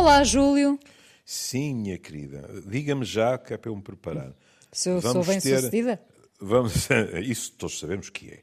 [0.00, 0.80] Olá, Júlio.
[1.26, 2.48] Sim, minha querida.
[2.66, 4.32] Diga-me já que é para eu me preparar.
[4.72, 5.56] Se eu sou bem ter...
[5.56, 6.00] sucedida?
[6.40, 6.88] Vamos...
[7.22, 8.42] Isso todos sabemos que é.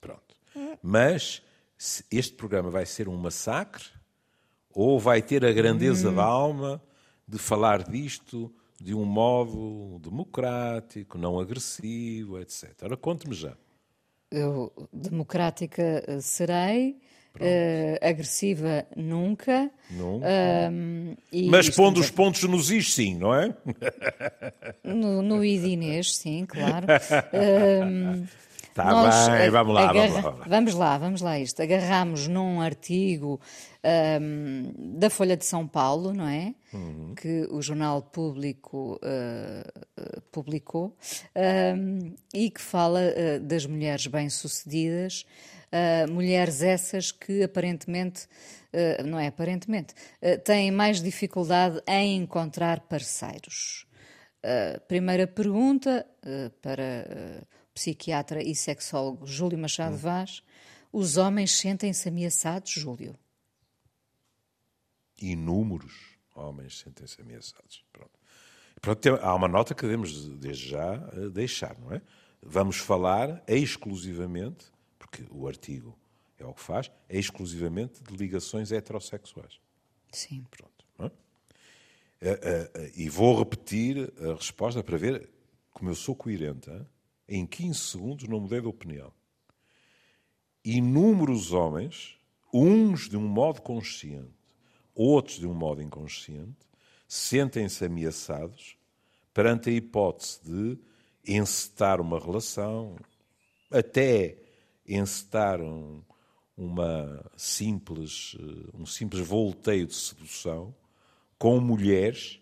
[0.00, 0.34] Pronto.
[0.82, 1.42] Mas
[2.10, 3.84] este programa vai ser um massacre
[4.72, 6.14] ou vai ter a grandeza hum.
[6.14, 6.82] da alma
[7.28, 8.50] de falar disto
[8.80, 12.72] de um modo democrático, não agressivo, etc.
[12.84, 13.54] Ora, conte-me já.
[14.30, 16.98] Eu democrática eh, serei,
[17.36, 19.70] uh, agressiva nunca.
[19.90, 20.26] Nunca.
[21.48, 23.54] Mas pondo os pontos nos is, sim, não é?
[24.84, 26.86] No, no Idinês, sim, claro.
[27.32, 28.26] Uh,
[28.70, 30.08] Está bem, vamos lá, agarra...
[30.08, 30.46] vamos lá.
[30.46, 31.60] Vamos lá, vamos lá isto.
[31.60, 33.40] Agarramos num artigo
[34.20, 36.54] um, da Folha de São Paulo, não é?
[36.72, 37.14] Uhum.
[37.16, 40.96] Que o Jornal Público uh, publicou
[41.76, 45.26] um, e que fala uh, das mulheres bem-sucedidas,
[45.72, 48.26] uh, mulheres essas que aparentemente,
[49.04, 49.94] não é aparentemente,
[50.44, 53.84] têm mais dificuldade em encontrar parceiros.
[54.86, 56.06] primeira pergunta
[56.62, 59.98] para psiquiatra e sexólogo Júlio Machado hum.
[59.98, 60.42] Vaz,
[60.92, 63.18] os homens sentem-se ameaçados, Júlio?
[65.20, 67.84] Inúmeros homens sentem-se ameaçados.
[67.92, 68.18] Pronto.
[68.80, 72.00] Pronto, há uma nota que devemos desde já eh, deixar, não é?
[72.42, 74.66] Vamos falar exclusivamente,
[75.10, 75.98] porque o artigo
[76.38, 79.60] é o que faz, exclusivamente de ligações heterossexuais.
[80.12, 80.46] Sim.
[80.50, 80.86] Pronto.
[80.98, 81.10] É?
[82.20, 85.28] Eh, eh, e vou repetir a resposta para ver
[85.72, 86.70] como eu sou coerente.
[87.28, 89.12] Em 15 segundos não mudei de opinião.
[90.64, 92.18] Inúmeros homens,
[92.52, 94.34] uns de um modo consciente,
[94.94, 96.68] outros de um modo inconsciente,
[97.08, 98.76] sentem-se ameaçados
[99.32, 100.78] perante a hipótese de
[101.26, 102.96] encetar uma relação,
[103.70, 104.36] até
[104.96, 106.02] encetar um,
[106.56, 110.74] uma simples, eh, um simples volteio de sedução
[111.38, 112.40] com mulheres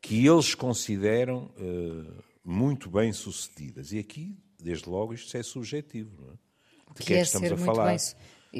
[0.00, 3.92] que eles consideram uh, muito bem sucedidas.
[3.92, 6.10] E aqui, desde logo, isto é subjetivo.
[6.20, 6.36] Não é?
[6.94, 7.96] De que, é que estamos a falar?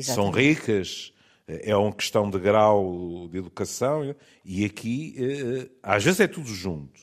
[0.02, 1.12] São ricas,
[1.46, 4.14] eh, é uma questão de grau de educação,
[4.44, 7.00] e aqui, eh, às vezes é tudo junto.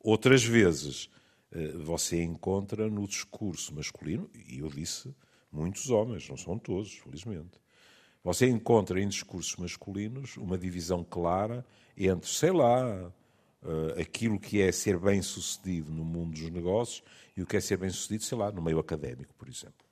[0.00, 1.08] Outras vezes
[1.52, 5.14] eh, você encontra no discurso masculino, e eu disse
[5.52, 7.60] muitos homens, não são todos, felizmente.
[8.24, 11.64] Você encontra em discursos masculinos uma divisão clara
[11.96, 13.12] entre, sei lá,
[13.62, 17.02] uh, aquilo que é ser bem sucedido no mundo dos negócios
[17.36, 19.84] e o que é ser bem sucedido, sei lá, no meio académico, por exemplo.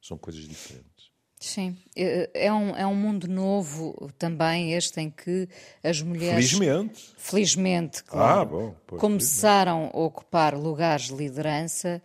[0.00, 1.12] São coisas diferentes.
[1.38, 5.48] Sim, é, é um, é um mundo novo também este em que
[5.82, 6.50] as mulheres.
[6.52, 7.14] Felizmente.
[7.16, 8.40] Felizmente, claro.
[8.40, 9.96] Ah, bom, pois, começaram felizmente.
[9.96, 12.00] a ocupar lugares de liderança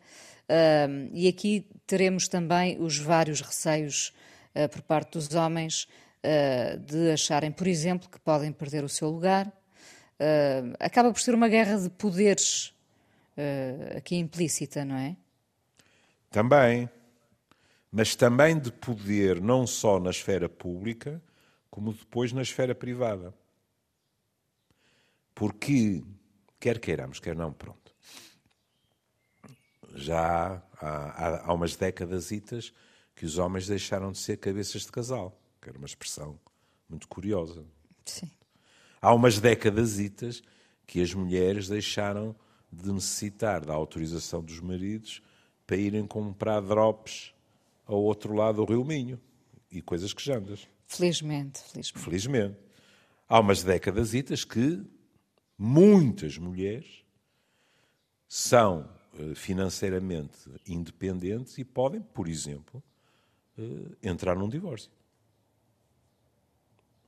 [1.13, 4.13] e aqui teremos também os vários receios
[4.53, 5.87] uh, por parte dos homens
[6.23, 11.33] uh, de acharem, por exemplo, que podem perder o seu lugar, uh, acaba por ser
[11.33, 12.73] uma guerra de poderes
[13.95, 15.15] aqui implícita, não é?
[16.31, 16.89] Também.
[17.91, 21.21] Mas também de poder, não só na esfera pública,
[21.69, 23.31] como depois na esfera privada.
[25.35, 26.03] Porque,
[26.59, 27.86] quer queiramos, quer não, pronto.
[29.97, 32.29] Já há, há umas décadas
[33.15, 36.39] que os homens deixaram de ser cabeças de casal, que era uma expressão
[36.87, 37.65] muito curiosa.
[38.05, 38.29] Sim.
[39.01, 39.97] Há umas décadas
[40.85, 42.35] que as mulheres deixaram
[42.71, 45.21] de necessitar da autorização dos maridos
[45.65, 47.33] para irem comprar drops
[47.85, 49.19] ao outro lado do Rio Minho
[49.71, 50.67] e coisas que jandas.
[50.85, 52.05] Felizmente, felizmente.
[52.05, 52.57] Felizmente.
[53.27, 54.13] Há umas décadas
[54.45, 54.85] que
[55.57, 57.03] muitas mulheres
[58.27, 58.89] são
[59.35, 62.83] financeiramente independentes e podem, por exemplo,
[63.57, 64.91] eh, entrar num divórcio.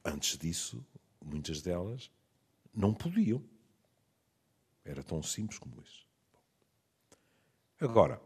[0.04, 0.86] Antes disso,
[1.24, 2.12] muitas delas
[2.74, 3.44] não podiam.
[4.84, 6.08] Era tão simples como isso.
[7.80, 8.22] Agora,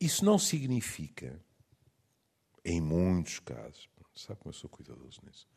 [0.00, 1.40] isso não significa,
[2.64, 5.48] em muitos casos, sabe como eu sou cuidadoso nisso?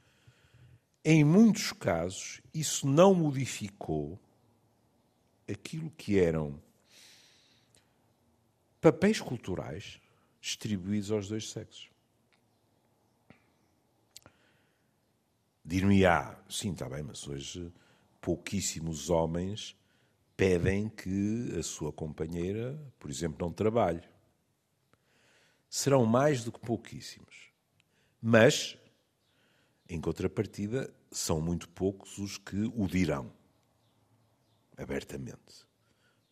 [1.04, 4.20] Em muitos casos, isso não modificou
[5.50, 6.62] aquilo que eram
[8.80, 10.00] papéis culturais
[10.42, 11.90] distribuídos aos dois sexos.
[15.64, 17.72] Dir-me-á, sim, está bem, mas hoje
[18.20, 19.78] pouquíssimos homens
[20.36, 24.04] pedem que a sua companheira, por exemplo, não trabalhe.
[25.70, 27.52] Serão mais do que pouquíssimos.
[28.22, 28.78] Mas,
[29.88, 33.32] em contrapartida, são muito poucos os que o dirão
[34.78, 35.66] abertamente.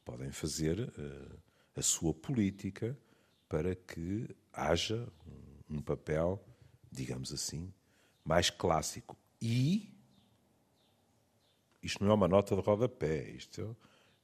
[0.03, 1.39] Podem fazer uh,
[1.75, 2.97] a sua política
[3.47, 6.43] para que haja um, um papel,
[6.91, 7.73] digamos assim,
[8.23, 9.17] mais clássico.
[9.41, 9.93] E
[11.81, 13.75] isto não é uma nota de rodapé, isto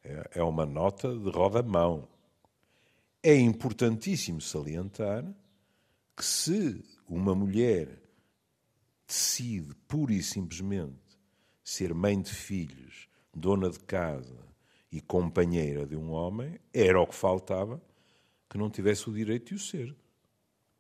[0.03, 2.07] é, é uma nota de roda-mão.
[3.21, 5.25] É importantíssimo salientar
[6.15, 8.01] que se uma mulher
[9.07, 10.97] decide pura e simplesmente
[11.63, 13.07] ser mãe de filhos,
[13.37, 14.37] dona de casa
[14.91, 17.81] e companheira de um homem, era o que faltava
[18.49, 19.95] que não tivesse o direito de o ser.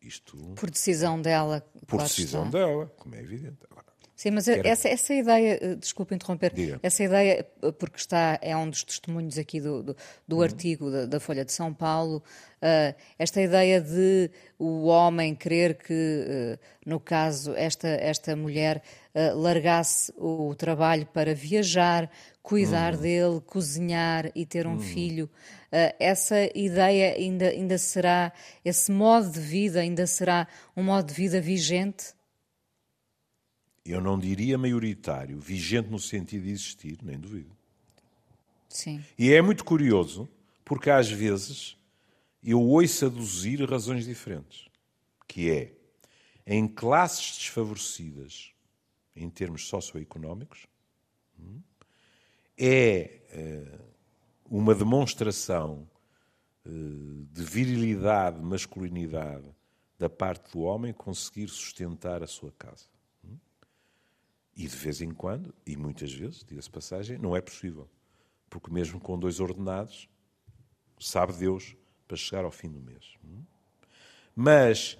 [0.01, 0.37] Isto.
[0.55, 1.61] Por decisão dela.
[1.85, 2.57] Por decisão está.
[2.59, 3.57] dela, como é evidente.
[3.69, 3.86] Agora,
[4.17, 4.67] Sim, mas Quero...
[4.67, 6.79] essa, essa ideia, eh, desculpe interromper, Diga.
[6.81, 9.97] essa ideia, eh, porque está, é um dos testemunhos aqui do, do,
[10.27, 10.41] do uhum.
[10.41, 12.23] artigo da, da, Folha de São Paulo,
[12.57, 18.81] uh, esta ideia de o homem querer que, uh, no caso, esta, esta mulher
[19.13, 22.09] uh, largasse o trabalho para viajar,
[22.41, 23.01] cuidar uhum.
[23.01, 24.79] dele, cozinhar e ter um uhum.
[24.79, 25.29] filho,
[25.99, 28.31] essa ideia ainda, ainda será,
[28.63, 32.16] esse modo de vida ainda será um modo de vida vigente?
[33.91, 37.55] Eu não diria maioritário, vigente no sentido de existir, nem duvido.
[38.69, 39.03] Sim.
[39.17, 40.27] E é muito curioso,
[40.65, 41.77] porque às vezes
[42.43, 44.67] eu ouço aduzir razões diferentes,
[45.27, 45.73] que é,
[46.45, 48.51] em classes desfavorecidas,
[49.15, 50.67] em termos socioeconómicos,
[51.39, 51.59] hum,
[52.57, 53.79] é eh,
[54.49, 55.87] uma demonstração
[56.65, 59.47] eh, de virilidade, masculinidade
[59.97, 62.85] da parte do homem conseguir sustentar a sua casa.
[64.57, 67.87] E de vez em quando, e muitas vezes, diga-se passagem, não é possível.
[68.49, 70.09] Porque mesmo com dois ordenados,
[70.99, 71.75] sabe Deus
[72.07, 73.15] para chegar ao fim do mês.
[74.35, 74.97] Mas,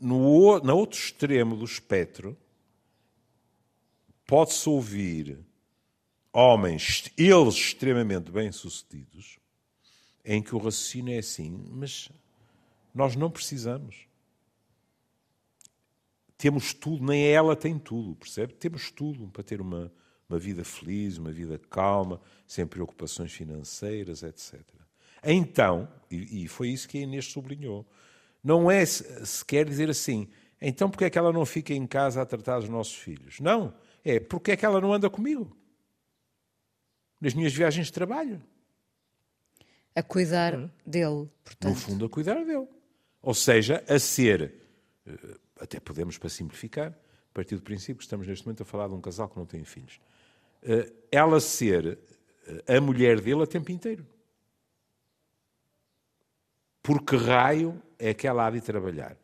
[0.00, 2.36] no, no outro extremo do espectro,
[4.26, 5.38] pode-se ouvir
[6.32, 9.38] homens, eles extremamente bem-sucedidos,
[10.24, 12.10] em que o raciocínio é assim, mas
[12.92, 14.08] nós não precisamos
[16.36, 18.54] temos tudo, nem ela tem tudo, percebe?
[18.54, 19.92] Temos tudo para ter uma,
[20.28, 24.60] uma vida feliz, uma vida calma, sem preocupações financeiras, etc.
[25.22, 27.86] Então, e, e foi isso que a Inês sublinhou,
[28.42, 30.28] não é sequer dizer assim,
[30.60, 33.40] então porque é que ela não fica em casa a tratar dos nossos filhos?
[33.40, 35.56] Não, é porque é que ela não anda comigo?
[37.20, 38.42] Nas minhas viagens de trabalho.
[39.94, 41.70] A cuidar dele, portanto.
[41.72, 42.66] No fundo, a cuidar dele.
[43.22, 44.52] Ou seja, a ser
[45.06, 46.94] eh, até podemos, para simplificar,
[47.34, 49.64] partir do princípio que estamos neste momento a falar de um casal que não tem
[49.64, 50.00] filhos,
[50.62, 51.98] eh, ela ser
[52.46, 54.06] eh, a mulher dele a tempo inteiro.
[56.80, 59.16] Por que raio é que ela há de trabalhar?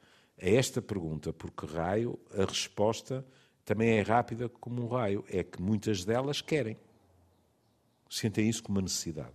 [0.42, 3.24] A esta pergunta, por que raio, a resposta
[3.64, 5.24] também é rápida como um raio.
[5.28, 6.76] É que muitas delas querem.
[8.08, 9.34] Sentem isso como uma necessidade.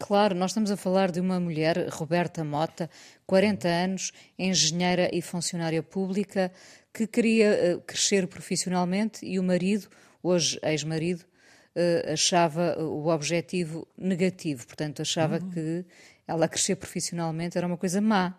[0.00, 2.88] Claro, nós estamos a falar de uma mulher, Roberta Mota,
[3.26, 6.50] 40 anos, engenheira e funcionária pública,
[6.92, 9.88] que queria uh, crescer profissionalmente e o marido,
[10.22, 14.66] hoje ex-marido, uh, achava o objetivo negativo.
[14.66, 15.50] Portanto, achava uhum.
[15.50, 15.84] que
[16.26, 18.34] ela crescer profissionalmente era uma coisa má.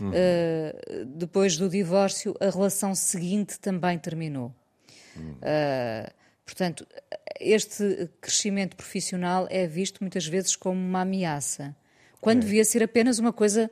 [0.00, 0.08] Uhum.
[0.08, 4.54] Uh, depois do divórcio, a relação seguinte também terminou.
[5.14, 5.36] Uhum.
[6.44, 6.86] Portanto,
[7.40, 11.74] este crescimento profissional é visto muitas vezes como uma ameaça,
[12.20, 12.44] quando é.
[12.44, 13.70] devia ser apenas uma coisa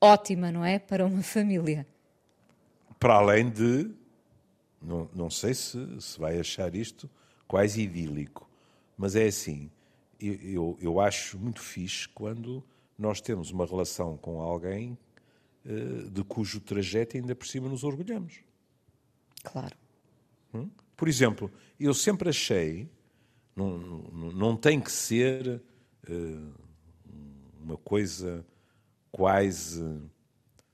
[0.00, 0.78] ótima, não é?
[0.78, 1.86] Para uma família.
[2.98, 3.90] Para além de.
[4.80, 7.10] Não, não sei se, se vai achar isto
[7.48, 8.48] quase idílico,
[8.96, 9.70] mas é assim.
[10.20, 12.64] Eu, eu, eu acho muito fixe quando
[12.98, 14.96] nós temos uma relação com alguém
[15.64, 18.40] uh, de cujo trajeto ainda por cima nos orgulhamos.
[19.42, 19.76] Claro.
[20.54, 20.70] Hum?
[21.04, 22.90] Por exemplo, eu sempre achei,
[23.54, 25.62] não, não, não tem que ser
[26.08, 26.54] uh,
[27.60, 28.42] uma coisa
[29.12, 29.82] quase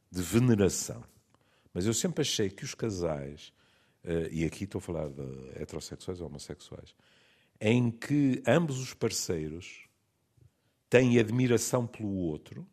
[0.08, 1.02] de veneração,
[1.74, 3.52] mas eu sempre achei que os casais,
[4.04, 6.94] uh, e aqui estou a falar de heterossexuais ou homossexuais,
[7.60, 9.88] em que ambos os parceiros
[10.88, 12.64] têm admiração pelo outro,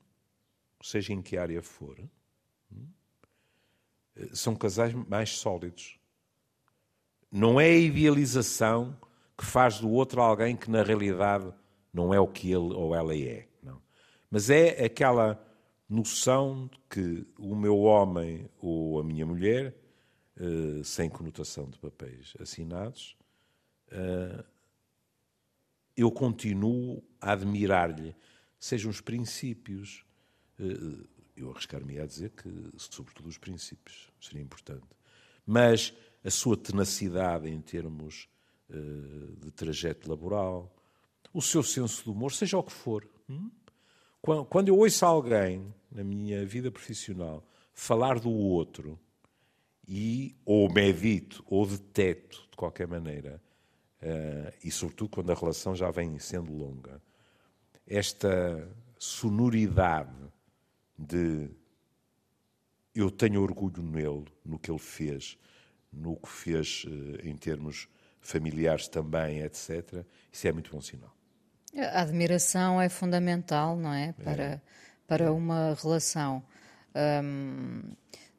[0.84, 2.00] seja em que área for,
[2.72, 2.88] hum,
[4.16, 5.98] eh, são casais mais sólidos.
[7.32, 8.98] Não é a idealização
[9.38, 11.54] que faz do outro alguém que na realidade
[11.94, 13.48] não é o que ele ou ela é.
[13.62, 13.82] Não.
[14.30, 15.44] Mas é aquela
[15.90, 19.76] noção de que o meu homem ou a minha mulher,
[20.38, 23.16] uh, sem conotação de papéis assinados,
[23.92, 24.44] uh,
[25.96, 28.16] eu continuo a admirar-lhe,
[28.60, 30.06] sejam os princípios.
[30.60, 34.88] Uh, eu arriscar-me a dizer que, sobretudo, os princípios seria importante.
[35.46, 35.94] Mas
[36.28, 38.28] a sua tenacidade em termos
[38.70, 40.76] uh, de trajeto laboral,
[41.34, 43.08] o seu senso de humor, seja o que for.
[43.30, 43.50] Hum?
[44.22, 49.00] Quando, quando eu ouço alguém, na minha vida profissional, falar do outro
[49.88, 53.42] e ou medito ou deteto de qualquer maneira,
[54.02, 57.02] uh, e sobretudo quando a relação já vem sendo longa,
[57.88, 58.68] esta
[59.00, 60.12] sonoridade
[60.98, 61.50] de
[62.94, 65.38] eu tenho orgulho nele, no que ele fez,
[65.92, 67.88] no que fez uh, em termos
[68.20, 70.06] familiares também, etc.
[70.32, 71.14] Isso é muito bom sinal.
[71.78, 74.14] A admiração é fundamental, não é?
[74.24, 74.62] Para, é.
[75.08, 76.44] para uma relação.
[76.96, 77.82] Um,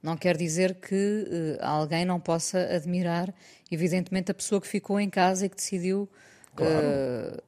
[0.03, 1.25] não quer dizer que
[1.61, 3.33] uh, alguém não possa admirar,
[3.71, 6.09] evidentemente, a pessoa que ficou em casa e que decidiu,
[6.55, 6.75] claro.
[6.75, 7.43] uh,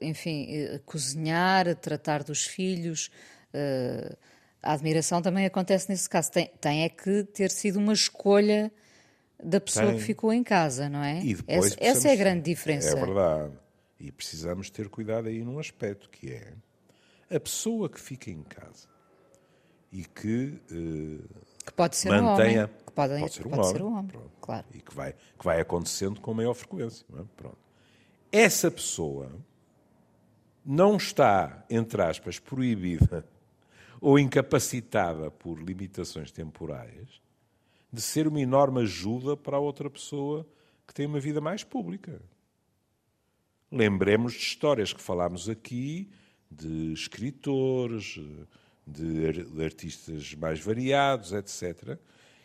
[0.00, 3.10] enfim, uh, cozinhar, tratar dos filhos.
[4.62, 6.30] a admiração também acontece nesse caso.
[6.32, 8.72] Tem, tem é que ter sido uma escolha
[9.42, 9.96] da pessoa tem.
[9.96, 11.20] que ficou em casa, não é?
[11.46, 12.90] essa, essa é a grande diferença.
[12.90, 13.52] É verdade.
[13.98, 16.52] E precisamos ter cuidado aí num aspecto que é
[17.34, 18.88] a pessoa que fica em casa
[19.90, 20.60] e que
[21.64, 22.74] que pode ser mantenha, um homem.
[22.86, 23.72] Que pode, pode ser um pode homem.
[23.72, 24.10] Ser um homem
[24.40, 24.66] claro.
[24.74, 27.06] E que vai, que vai acontecendo com maior frequência.
[27.14, 27.22] É?
[27.36, 27.58] Pronto.
[28.30, 29.32] Essa pessoa
[30.64, 33.24] não está, entre aspas, proibida
[34.00, 37.23] ou incapacitada por limitações temporais
[37.94, 40.46] de ser uma enorme ajuda para a outra pessoa
[40.86, 42.20] que tem uma vida mais pública.
[43.70, 46.10] Lembremos de histórias que falámos aqui
[46.50, 48.20] de escritores,
[48.86, 51.98] de, artistas mais variados, etc.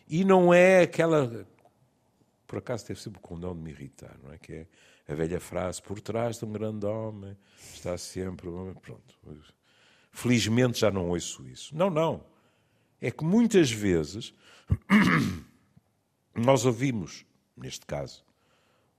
[0.08, 1.48] E não é aquela.
[2.48, 4.38] Por acaso teve sempre o condão de me irritar, não é?
[4.38, 4.68] Que é
[5.08, 7.36] a velha frase: por trás de um grande homem
[7.74, 8.48] está sempre.
[8.82, 9.20] Pronto.
[10.12, 11.75] Felizmente já não ouço isso.
[11.75, 12.24] Não, não.
[13.01, 14.34] É que muitas vezes
[16.36, 18.26] nós ouvimos, neste caso,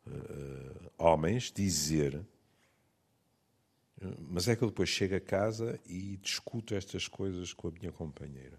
[0.06, 2.24] uh, homens dizer
[4.18, 7.92] mas é que eu depois chego a casa e discuto estas coisas com a minha
[7.92, 8.58] companheira.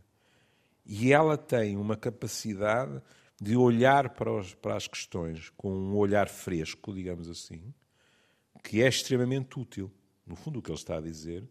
[0.86, 3.02] E ela tem uma capacidade
[3.42, 7.74] de olhar para, os, para as questões com um olhar fresco, digamos assim,
[8.64, 9.92] que é extremamente útil.
[10.26, 11.48] No fundo, o que ele está a dizer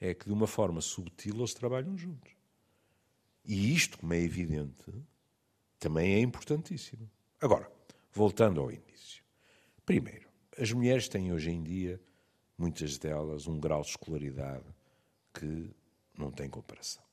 [0.00, 2.32] é que, de uma forma subtil, eles trabalham juntos.
[3.46, 4.92] E isto, como é evidente,
[5.78, 7.08] também é importantíssimo.
[7.40, 7.70] Agora,
[8.12, 9.22] voltando ao início.
[9.84, 12.00] Primeiro, as mulheres têm hoje em dia
[12.58, 14.64] muitas delas um grau de escolaridade
[15.32, 15.70] que
[16.16, 17.04] não tem comparação.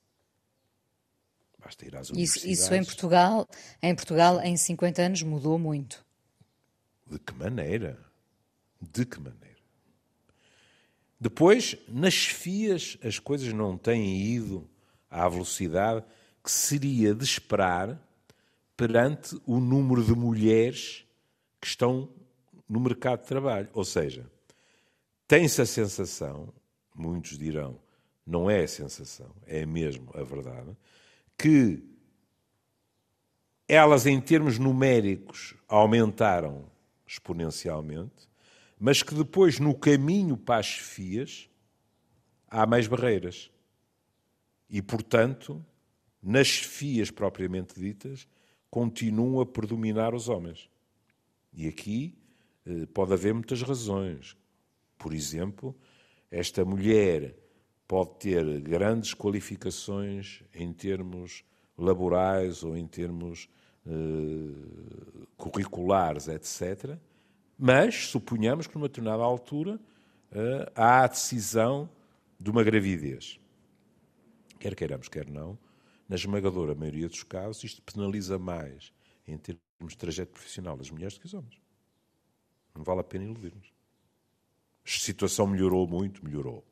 [1.60, 2.44] Basta ir às universidades.
[2.44, 3.48] Isso, isso em Portugal,
[3.82, 6.04] em Portugal, em 50 anos, mudou muito.
[7.06, 8.00] De que maneira?
[8.82, 9.44] De que maneira?
[11.20, 14.70] Depois, nas FIAs, as coisas não têm ido
[15.10, 16.04] à velocidade
[16.44, 18.00] que seria de esperar
[18.76, 21.06] perante o número de mulheres
[21.62, 22.10] que estão
[22.68, 23.70] no mercado de trabalho.
[23.74, 24.30] Ou seja,
[25.28, 26.54] tem-se a sensação,
[26.94, 27.80] muitos dirão,
[28.26, 30.76] não é a sensação, é mesmo a verdade,
[31.38, 31.84] que
[33.68, 36.66] elas, em termos numéricos, aumentaram
[37.08, 38.30] exponencialmente,
[38.80, 41.50] mas que depois, no caminho para as chefias,
[42.50, 43.50] há mais barreiras.
[44.70, 45.64] E, portanto,
[46.24, 48.28] nas chefias propriamente ditas,
[48.70, 50.70] continuam a predominar os homens.
[51.54, 52.18] E aqui
[52.66, 54.38] eh, pode haver muitas razões.
[54.98, 55.76] Por exemplo,
[56.32, 57.36] esta mulher
[57.88, 61.44] pode ter grandes qualificações em termos
[61.78, 63.50] laborais ou em termos
[63.86, 66.98] eh, curriculares, etc.
[67.58, 69.80] Mas suponhamos que numa determinada altura
[70.32, 71.90] eh, há a decisão
[72.40, 73.40] de uma gravidez.
[74.58, 75.58] Quer queiramos, quer não,
[76.08, 78.92] na esmagadora maioria dos casos, isto penaliza mais
[79.28, 81.62] em termos de trajeto profissional das mulheres do que os homens.
[82.76, 83.72] Não vale a pena iludirmos.
[84.86, 86.66] A situação melhorou muito, melhorou.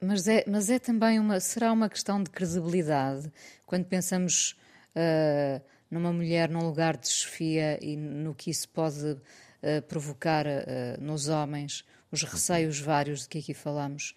[0.00, 1.40] Mas é, mas é também uma.
[1.40, 3.32] Será uma questão de credibilidade
[3.64, 4.54] quando pensamos
[4.94, 11.00] uh, numa mulher num lugar de chefia e no que isso pode uh, provocar uh,
[11.00, 14.14] nos homens, os receios vários de que aqui falamos.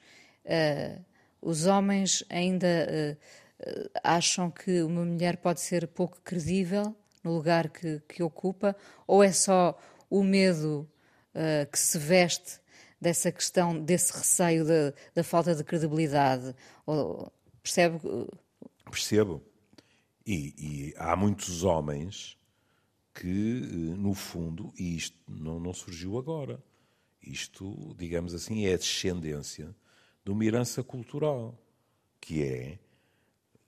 [1.42, 3.18] os homens ainda
[4.04, 8.76] acham que uma mulher pode ser pouco credível no lugar que, que ocupa,
[9.08, 9.78] ou é só
[10.10, 10.88] o medo
[11.72, 12.60] que se veste
[13.00, 16.56] dessa questão, desse receio da, da falta de credibilidade?
[16.86, 17.32] Ou,
[17.62, 18.00] percebe?
[18.90, 19.42] Percebo.
[20.26, 22.38] E, e, há muitos homens
[23.14, 23.62] que,
[23.98, 26.62] no fundo, e isto não, não surgiu agora,
[27.22, 29.76] isto, digamos assim, é a descendência
[30.24, 31.58] de uma herança cultural,
[32.20, 32.80] que é,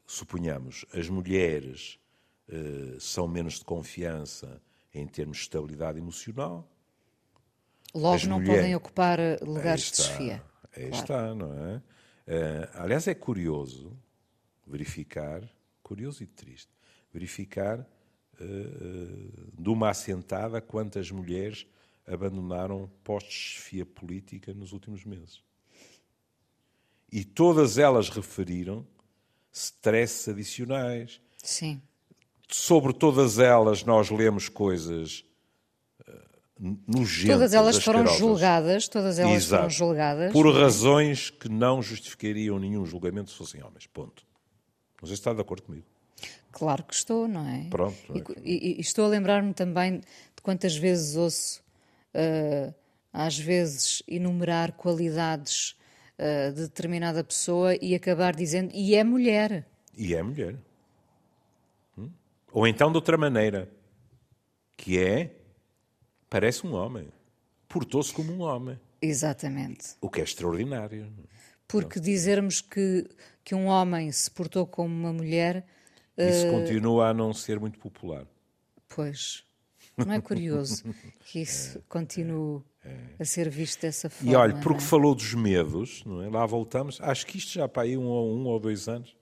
[0.08, 2.00] suponhamos, as mulheres
[2.48, 4.62] uh, são menos de confiança
[4.94, 6.68] em termos de estabilidade emocional,
[7.94, 8.62] Logo não mulheres...
[8.62, 10.44] podem ocupar eh, lugares de chefia.
[10.76, 11.04] Aí claro.
[11.04, 11.76] está, não é?
[11.78, 13.98] Uh, aliás, é curioso
[14.66, 15.42] verificar,
[15.82, 16.72] curioso e triste,
[17.12, 17.88] verificar
[19.58, 21.66] de uma assentada quantas mulheres
[22.06, 25.42] abandonaram postos de chefia política nos últimos meses.
[27.12, 28.86] E todas elas referiram
[29.58, 31.20] stresses adicionais.
[31.38, 31.82] Sim.
[32.50, 35.26] Sobre todas elas nós lemos coisas
[36.08, 37.36] uh, nojentas.
[37.36, 39.64] Todas elas foram julgadas, todas elas Exato.
[39.64, 40.32] foram julgadas.
[40.32, 43.88] Por razões que não justificariam nenhum julgamento se fossem homens.
[43.88, 44.26] Ponto.
[45.02, 45.86] Não sei se está de acordo comigo.
[46.52, 47.68] Claro que estou, não é?
[47.70, 47.96] Pronto.
[48.44, 51.62] E, e, e estou a lembrar-me também de quantas vezes ouço,
[52.16, 52.74] uh,
[53.12, 55.76] às vezes, enumerar qualidades
[56.20, 59.68] uh, de determinada pessoa e acabar dizendo, e é mulher.
[59.96, 60.56] E é mulher.
[61.98, 62.10] Hum?
[62.52, 63.70] Ou então de outra maneira,
[64.76, 65.36] que é,
[66.30, 67.10] parece um homem.
[67.68, 68.80] Portou-se como um homem.
[69.02, 69.96] Exatamente.
[70.02, 71.12] O que é extraordinário.
[71.68, 73.08] Porque dizermos que,
[73.44, 75.66] que um homem se portou como uma mulher
[76.18, 76.52] isso uh...
[76.52, 78.26] continua a não ser muito popular.
[78.90, 79.44] Pois.
[79.96, 80.84] Não é curioso
[81.26, 82.64] que isso é, continue é,
[83.20, 84.32] a ser visto dessa forma?
[84.32, 84.86] E olha, porque é?
[84.86, 86.30] falou dos medos, não é?
[86.30, 89.16] lá voltamos, acho que isto já para aí um, um ou dois anos,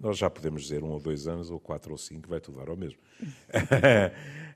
[0.00, 2.68] nós já podemos dizer um ou dois anos, ou quatro ou cinco, vai tudo dar
[2.68, 2.98] ao mesmo.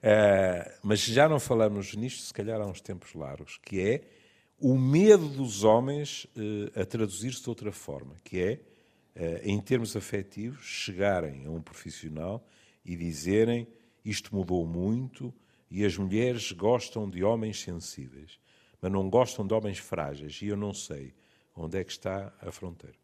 [0.02, 4.02] é, mas já não falamos nisto, se calhar há uns tempos largos, que é
[4.58, 8.60] o medo dos homens uh, a traduzir-se de outra forma, que é
[9.14, 12.46] eh, em termos afetivos, chegarem a um profissional
[12.84, 13.66] e dizerem
[14.04, 15.34] isto mudou muito
[15.70, 18.38] e as mulheres gostam de homens sensíveis,
[18.80, 21.14] mas não gostam de homens frágeis e eu não sei
[21.54, 22.96] onde é que está a fronteira.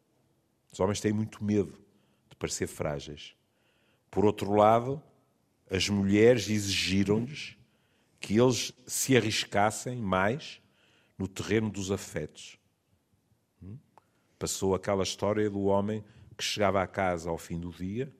[0.71, 1.73] Os homens têm muito medo
[2.29, 3.35] de parecer frágeis.
[4.11, 5.01] Por outro lado,
[5.69, 7.57] as mulheres exigiram-lhes
[8.19, 10.61] que eles se arriscassem mais
[11.17, 12.57] no terreno dos afetos.
[14.39, 16.03] Passou aquela história do homem
[16.37, 18.13] que chegava à casa ao fim do dia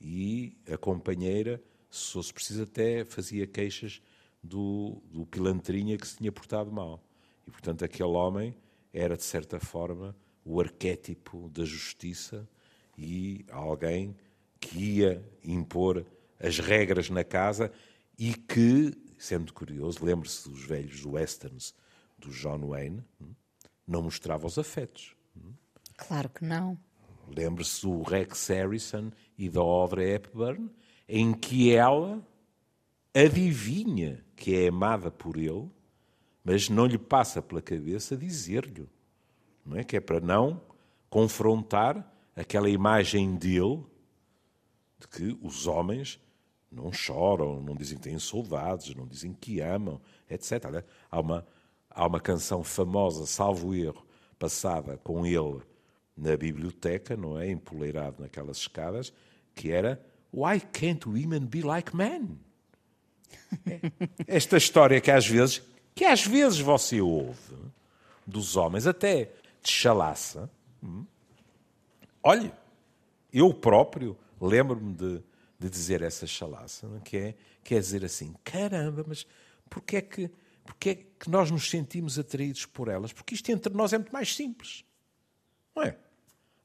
[0.00, 1.62] e a companheira,
[1.96, 4.00] se fosse preciso, até fazia queixas
[4.42, 7.02] do, do pilantrinha que se tinha portado mal.
[7.46, 8.56] E, portanto, aquele homem
[8.92, 12.48] era, de certa forma, o arquétipo da justiça
[12.96, 14.16] e alguém
[14.60, 16.04] que ia impor
[16.38, 17.72] as regras na casa
[18.18, 21.74] e que, sendo curioso, lembre-se dos velhos westerns
[22.18, 23.34] do John Wayne, hum,
[23.86, 25.16] não mostrava os afetos.
[25.96, 26.78] Claro que não.
[27.28, 30.70] Lembre-se do Rex Harrison e da Audrey Hepburn,
[31.08, 32.22] em que ela
[33.14, 35.70] adivinha que é amada por ele,
[36.44, 38.88] mas não lhe passa pela cabeça dizer-lhe.
[39.64, 39.84] Não é?
[39.84, 40.60] Que é para não
[41.08, 43.84] confrontar aquela imagem dele
[44.98, 46.20] de que os homens
[46.70, 50.84] não choram, não dizem que têm saudades, não dizem que amam, etc.
[51.10, 51.46] Há uma,
[51.88, 54.06] há uma canção famosa, salvo erro,
[54.38, 55.62] passada com ele
[56.16, 57.50] na biblioteca, não é?
[57.50, 59.12] Empoleirado naquelas escadas,
[59.54, 60.00] que era
[60.36, 62.38] Why can't women be like men?
[64.26, 65.62] Esta história que às vezes,
[65.94, 67.56] que às vezes você ouve
[68.26, 69.30] dos homens, até
[69.62, 70.50] de chalaça.
[70.82, 71.06] Hum?
[72.22, 72.52] Olhe,
[73.32, 75.22] eu próprio lembro-me de,
[75.58, 77.00] de dizer essa chalaça, é?
[77.00, 79.26] que é, quer dizer assim, caramba, mas
[79.70, 80.30] porquê é que
[80.66, 83.12] porque é que nós nos sentimos atraídos por elas?
[83.12, 84.84] Porque isto entre nós é muito mais simples.
[85.74, 85.90] Não é?
[85.90, 85.96] A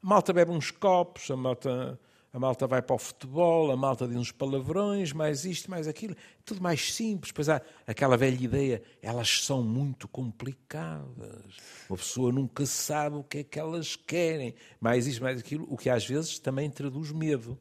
[0.01, 1.99] malta bebe uns copos, a malta,
[2.33, 6.15] a malta vai para o futebol, a malta diz uns palavrões, mais isto, mais aquilo.
[6.45, 7.31] Tudo mais simples.
[7.31, 11.57] Pois há aquela velha ideia, elas são muito complicadas.
[11.89, 14.55] Uma pessoa nunca sabe o que é que elas querem.
[14.79, 17.59] Mais isto, mais aquilo, o que às vezes também traduz medo.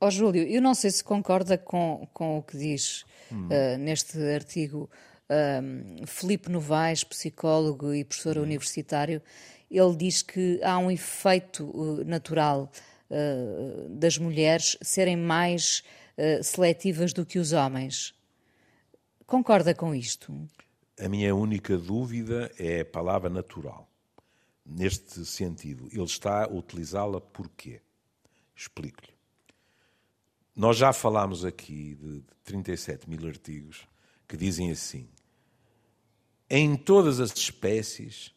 [0.00, 3.46] Ó oh, Júlio, eu não sei se concorda com, com o que diz hum.
[3.46, 4.90] uh, neste artigo
[5.30, 8.42] um, Felipe Novaes, psicólogo e professor uhum.
[8.42, 9.22] universitário,
[9.70, 12.70] ele diz que há um efeito uh, natural
[13.10, 15.82] uh, das mulheres serem mais
[16.16, 18.14] uh, seletivas do que os homens.
[19.26, 20.32] Concorda com isto?
[20.98, 23.88] A minha única dúvida é a palavra natural.
[24.64, 27.80] Neste sentido, ele está a utilizá-la porquê?
[28.54, 29.14] Explico-lhe.
[30.54, 33.88] Nós já falámos aqui de 37 mil artigos
[34.28, 35.08] que dizem assim:
[36.48, 38.34] em todas as espécies,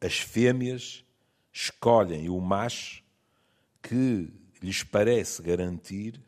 [0.00, 1.04] as fêmeas
[1.52, 3.01] escolhem o macho
[3.82, 6.20] que lhes parece garantir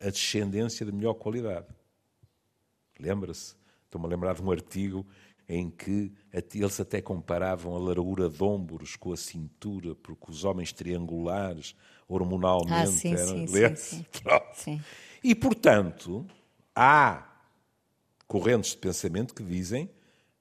[0.00, 1.66] a descendência de melhor qualidade.
[2.98, 3.54] Lembra-se?
[3.84, 5.06] Estou-me a lembrar de um artigo
[5.48, 6.12] em que
[6.54, 11.74] eles até comparavam a largura de ombros com a cintura, porque os homens triangulares,
[12.06, 13.46] hormonalmente, ah, sim, eram...
[13.46, 14.06] sim, sim,
[14.52, 14.82] sim.
[15.24, 16.26] E, portanto,
[16.74, 17.26] há
[18.26, 19.90] correntes de pensamento que dizem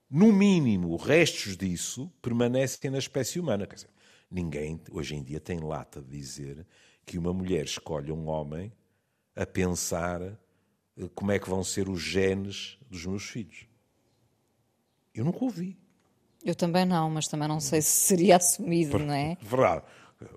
[0.09, 3.67] no mínimo, restos disso permanecem na espécie humana.
[3.67, 3.89] Quer dizer,
[4.29, 6.65] ninguém hoje em dia tem lata de dizer
[7.05, 8.71] que uma mulher escolhe um homem
[9.35, 10.37] a pensar
[11.13, 13.67] como é que vão ser os genes dos meus filhos.
[15.13, 15.77] Eu nunca ouvi.
[16.43, 19.37] Eu também não, mas também não sei se seria assumido, não é?
[19.41, 19.83] Verdade.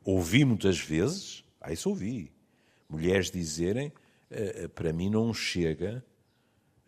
[0.05, 2.33] Ouvi muitas vezes, ah, isso ouvi,
[2.89, 3.93] mulheres dizerem,
[4.31, 6.05] eh, eh, para mim não chega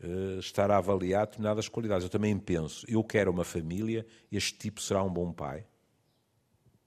[0.01, 2.05] eh, estar a avaliar determinadas qualidades.
[2.05, 5.65] Eu também penso, eu quero uma família, este tipo será um bom pai.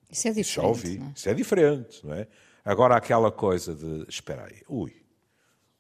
[0.09, 0.55] Isso é diferente.
[0.55, 1.11] Já ouvi, é?
[1.15, 2.27] isso é diferente, não é?
[2.63, 4.95] Agora aquela coisa de, espera aí, ui,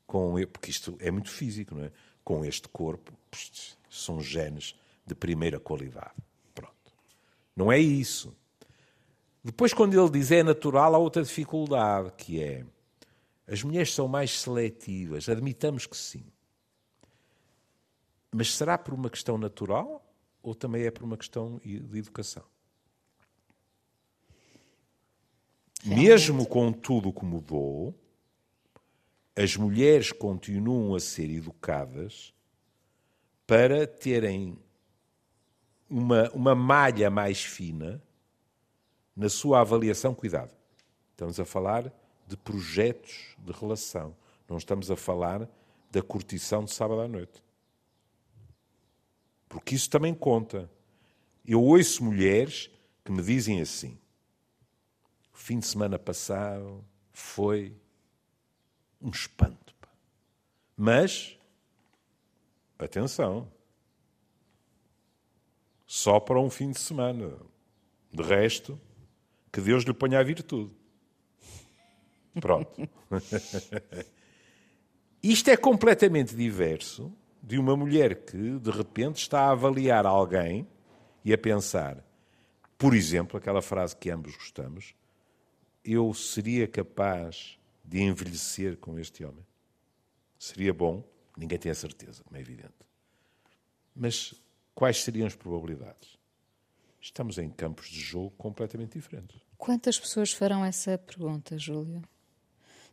[0.05, 1.91] com, porque isto é muito físico, não é?
[2.23, 3.13] Com este corpo,
[3.89, 6.13] são genes de primeira qualidade.
[6.53, 6.93] Pronto.
[7.55, 8.35] Não é isso.
[9.43, 12.65] Depois, quando ele diz é natural, há outra dificuldade, que é
[13.47, 15.29] as mulheres são mais seletivas.
[15.29, 16.25] Admitamos que sim.
[18.33, 20.03] Mas será por uma questão natural
[20.41, 22.43] ou também é por uma questão de educação?
[25.85, 26.09] Realmente.
[26.09, 27.93] Mesmo com tudo que mudou,
[29.35, 32.33] as mulheres continuam a ser educadas
[33.45, 34.57] para terem
[35.87, 38.01] uma, uma malha mais fina
[39.15, 40.15] na sua avaliação.
[40.15, 40.51] Cuidado,
[41.11, 41.93] estamos a falar
[42.27, 44.15] de projetos de relação,
[44.49, 45.47] não estamos a falar
[45.91, 47.43] da curtição de sábado à noite.
[49.47, 50.69] Porque isso também conta.
[51.45, 52.71] Eu ouço mulheres
[53.03, 53.99] que me dizem assim:
[55.35, 57.75] o fim de semana passado foi
[59.01, 59.75] um espanto.
[60.77, 61.37] Mas,
[62.79, 63.51] atenção,
[65.85, 67.33] só para um fim de semana.
[68.13, 68.79] De resto,
[69.51, 70.73] que Deus lhe ponha a virtude.
[72.39, 72.89] Pronto.
[75.21, 77.11] Isto é completamente diverso
[77.43, 80.65] de uma mulher que, de repente, está a avaliar alguém
[81.25, 82.01] e a pensar,
[82.77, 84.95] por exemplo, aquela frase que ambos gostamos:
[85.85, 89.45] eu seria capaz de envelhecer com este homem?
[90.39, 91.03] Seria bom?
[91.37, 92.73] Ninguém tem a certeza, como é evidente.
[93.95, 94.33] Mas
[94.73, 96.17] quais seriam as probabilidades?
[96.99, 99.39] Estamos em campos de jogo completamente diferentes.
[99.57, 102.01] Quantas pessoas farão essa pergunta, Júlio?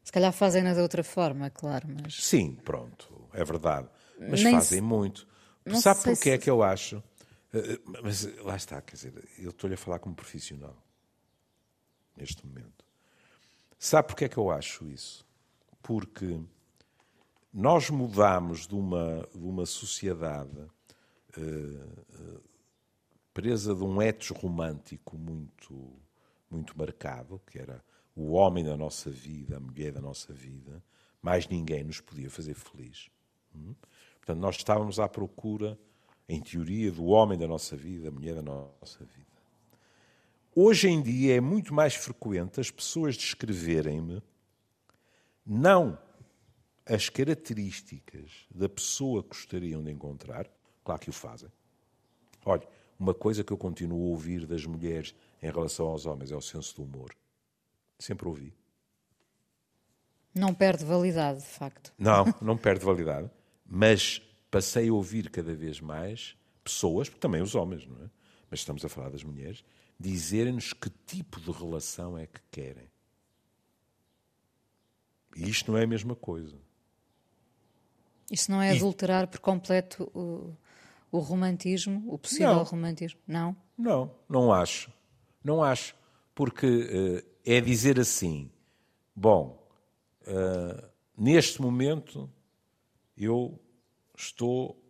[0.05, 2.23] Se calhar fazem-na de outra forma, claro, mas.
[2.25, 3.89] Sim, pronto, é verdade.
[4.19, 4.85] Mas Nem fazem se...
[4.85, 5.27] muito.
[5.65, 6.31] Não Sabe porquê se...
[6.31, 7.03] é que eu acho?
[7.53, 10.77] Eh, mas lá está, quer dizer, eu estou-lhe a falar como profissional
[12.17, 12.82] neste momento.
[13.85, 15.27] Sabe porquê é que eu acho isso?
[15.83, 16.41] Porque
[17.53, 20.57] nós mudamos de uma, de uma sociedade
[21.37, 22.43] uh,
[23.35, 26.01] presa de um etos romântico muito,
[26.49, 30.81] muito marcado, que era o homem da nossa vida, a mulher da nossa vida,
[31.21, 33.11] mais ninguém nos podia fazer feliz.
[33.53, 33.75] Hum?
[34.19, 35.77] Portanto, nós estávamos à procura,
[36.29, 39.22] em teoria, do homem da nossa vida, da mulher da nossa vida.
[40.55, 44.23] Hoje em dia é muito mais frequente as pessoas descreverem-me
[45.47, 45.99] não
[46.85, 50.47] as características da pessoa que gostariam de encontrar,
[50.85, 51.49] claro que o fazem.
[52.45, 52.67] Olha,
[52.99, 56.41] uma coisa que eu continuo a ouvir das mulheres em relação aos homens é o
[56.41, 57.15] senso do humor.
[57.99, 58.55] Sempre ouvi.
[60.35, 61.93] Não perde validade, de facto.
[61.99, 63.31] Não, não perde validade.
[63.65, 68.11] Mas passei a ouvir cada vez mais pessoas, porque também os homens, não é?
[68.51, 69.65] Mas estamos a falar das mulheres,
[70.03, 72.91] dizerem-nos que tipo de relação é que querem.
[75.37, 76.57] E isto não é a mesma coisa.
[78.31, 78.77] Isso não é e...
[78.77, 80.55] adulterar por completo o,
[81.11, 82.63] o romantismo, o possível não.
[82.65, 83.21] romantismo?
[83.27, 83.57] Não?
[83.79, 84.93] Não, não acho.
[85.43, 85.95] Não acho.
[86.35, 88.51] Porque uh, é dizer assim:
[89.15, 89.67] bom,
[90.23, 92.31] uh, neste momento
[93.17, 93.59] eu
[94.17, 94.83] estou,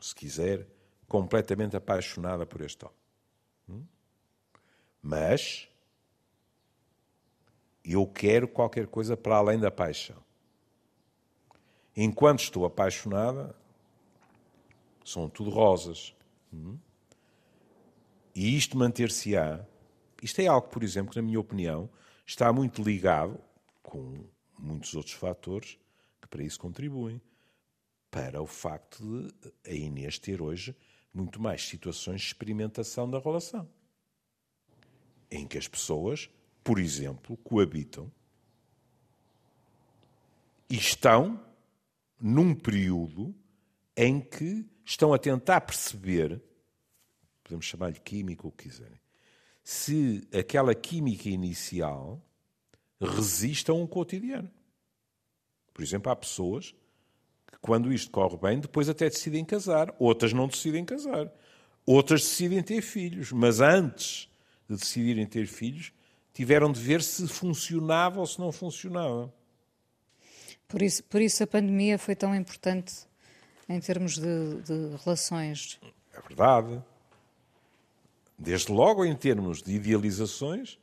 [0.00, 0.66] se quiser,
[1.08, 3.86] completamente apaixonada por este homem.
[5.06, 5.68] Mas
[7.84, 10.20] eu quero qualquer coisa para além da paixão.
[11.96, 13.54] Enquanto estou apaixonada,
[15.04, 16.12] são tudo rosas.
[18.34, 19.64] E isto manter-se-á.
[20.20, 21.88] Isto é algo, por exemplo, que, na minha opinião,
[22.26, 23.38] está muito ligado,
[23.84, 24.24] com
[24.58, 25.78] muitos outros fatores,
[26.20, 27.22] que para isso contribuem,
[28.10, 30.74] para o facto de a Inês ter hoje
[31.14, 33.68] muito mais situações de experimentação da relação
[35.30, 36.30] em que as pessoas,
[36.62, 38.10] por exemplo, coabitam
[40.68, 41.40] e estão
[42.20, 43.34] num período
[43.96, 46.40] em que estão a tentar perceber,
[47.42, 49.00] podemos chamar-lhe química o que quiserem,
[49.62, 52.22] se aquela química inicial
[53.00, 54.50] resiste a um cotidiano.
[55.72, 56.74] Por exemplo, há pessoas
[57.46, 61.30] que, quando isto corre bem, depois até decidem casar, outras não decidem casar,
[61.84, 64.28] outras decidem ter filhos, mas antes
[64.68, 65.92] de decidirem ter filhos,
[66.32, 69.32] tiveram de ver se funcionava ou se não funcionava.
[70.68, 73.06] Por isso, por isso a pandemia foi tão importante
[73.68, 75.80] em termos de, de relações.
[76.12, 76.82] É verdade.
[78.38, 80.78] Desde logo, em termos de idealizações,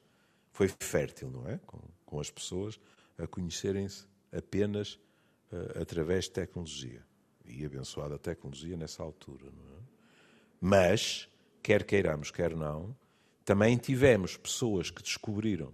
[0.52, 1.60] foi fértil, não é?
[1.65, 2.80] Com, com as pessoas
[3.17, 4.93] a conhecerem-se apenas
[5.52, 7.04] uh, através de tecnologia.
[7.46, 9.82] E abençoada a tecnologia nessa altura, não é?
[10.60, 11.28] Mas,
[11.62, 12.96] quer queiramos, quer não,
[13.43, 15.73] também tivemos pessoas que descobriram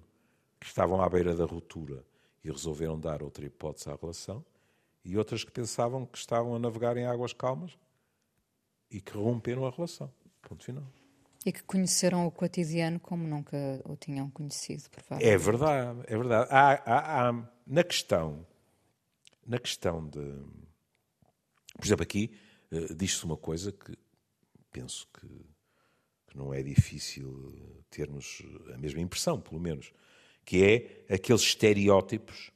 [0.59, 2.03] que estavam à beira da ruptura
[2.43, 4.45] e resolveram dar outra hipótese à relação,
[5.03, 7.77] e outras que pensavam que estavam a navegar em águas calmas
[8.91, 10.11] e que romperam a relação.
[10.41, 10.85] Ponto final.
[11.45, 14.83] E que conheceram o cotidiano como nunca o tinham conhecido,
[15.19, 16.49] É verdade, é verdade.
[16.51, 18.45] Há, há, há, na questão,
[19.45, 20.19] na questão de,
[21.77, 22.31] por exemplo, aqui
[22.71, 23.97] uh, diz-se uma coisa que
[24.69, 25.27] penso que,
[26.29, 27.53] que não é difícil
[27.89, 28.41] termos
[28.73, 29.91] a mesma impressão, pelo menos,
[30.45, 32.51] que é aqueles estereótipos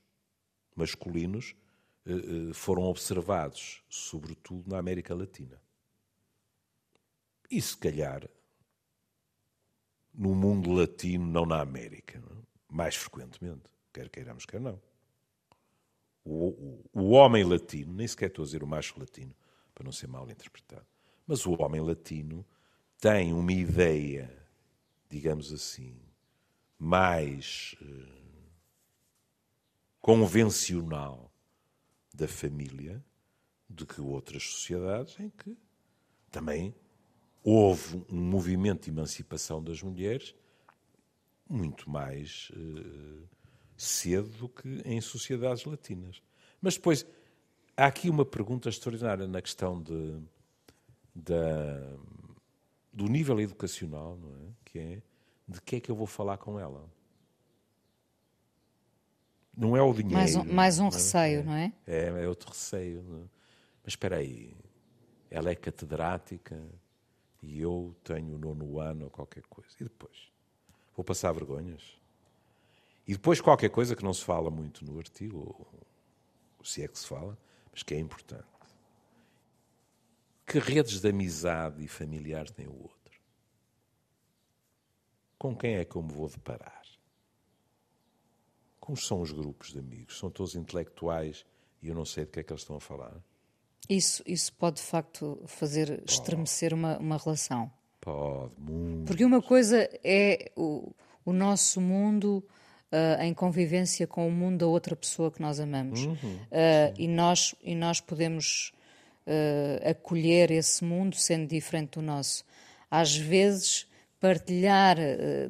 [0.75, 1.55] masculinos
[2.05, 5.61] uh, uh, foram observados, sobretudo na América Latina.
[7.49, 8.27] E se calhar
[10.13, 12.39] no mundo latino, não na América, não?
[12.39, 12.43] É?
[12.73, 14.81] mais frequentemente, quer queiramos, quer não.
[16.25, 19.35] O, o, o, homem latino, nem sequer estou a dizer o macho latino,
[19.75, 20.85] para não ser mal interpretado,
[21.27, 22.43] mas o homem latino
[23.03, 24.33] tem uma ideia,
[25.09, 25.93] digamos assim,
[26.79, 28.21] mais eh,
[29.99, 31.29] convencional
[32.13, 33.03] da família
[33.67, 35.53] do que outras sociedades em que
[36.31, 36.73] também
[37.43, 40.33] houve um movimento de emancipação das mulheres
[41.49, 43.27] muito mais uh,
[43.75, 46.23] cedo do que em sociedades latinas.
[46.61, 47.05] Mas depois,
[47.75, 50.21] há aqui uma pergunta extraordinária na questão de,
[51.13, 51.97] da,
[52.93, 54.51] do nível educacional, não é?
[54.63, 55.01] que é
[55.47, 56.89] de que é que eu vou falar com ela?
[59.55, 60.15] Não é o dinheiro.
[60.15, 60.93] Mais um, mais um não é?
[60.93, 61.73] receio, não é?
[61.85, 62.99] É, é outro receio.
[62.99, 63.27] É?
[63.83, 64.55] Mas espera aí,
[65.29, 66.59] ela é catedrática,
[67.43, 69.69] e eu tenho o nono ano ou qualquer coisa.
[69.79, 70.31] E depois?
[70.95, 71.99] Vou passar vergonhas?
[73.05, 75.37] E depois qualquer coisa que não se fala muito no artigo,
[76.57, 77.37] ou se é que se fala,
[77.71, 78.45] mas que é importante.
[80.53, 83.19] Que redes de amizade e familiares tem o outro?
[85.35, 86.83] Com quem é que eu me vou deparar?
[88.79, 90.19] Como são os grupos de amigos?
[90.19, 91.43] São todos intelectuais
[91.81, 93.15] e eu não sei de que é que eles estão a falar?
[93.89, 97.71] Isso, isso pode de facto fazer estremecer uma, uma relação.
[97.99, 99.07] Pode, muito.
[99.07, 100.93] Porque uma coisa é o,
[101.25, 102.45] o nosso mundo
[102.91, 106.05] uh, em convivência com o mundo da outra pessoa que nós amamos.
[106.05, 108.71] Uhum, uh, e, nós, e nós podemos
[109.27, 112.43] uh, acolher esse mundo sendo diferente do nosso.
[112.89, 113.87] Às vezes,
[114.19, 114.97] partilhar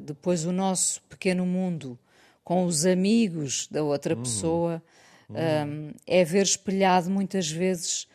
[0.00, 1.98] depois o nosso pequeno mundo
[2.42, 4.22] com os amigos da outra uhum.
[4.22, 4.82] pessoa.
[5.26, 5.94] Uhum.
[6.06, 8.06] é ver espelhado muitas vezes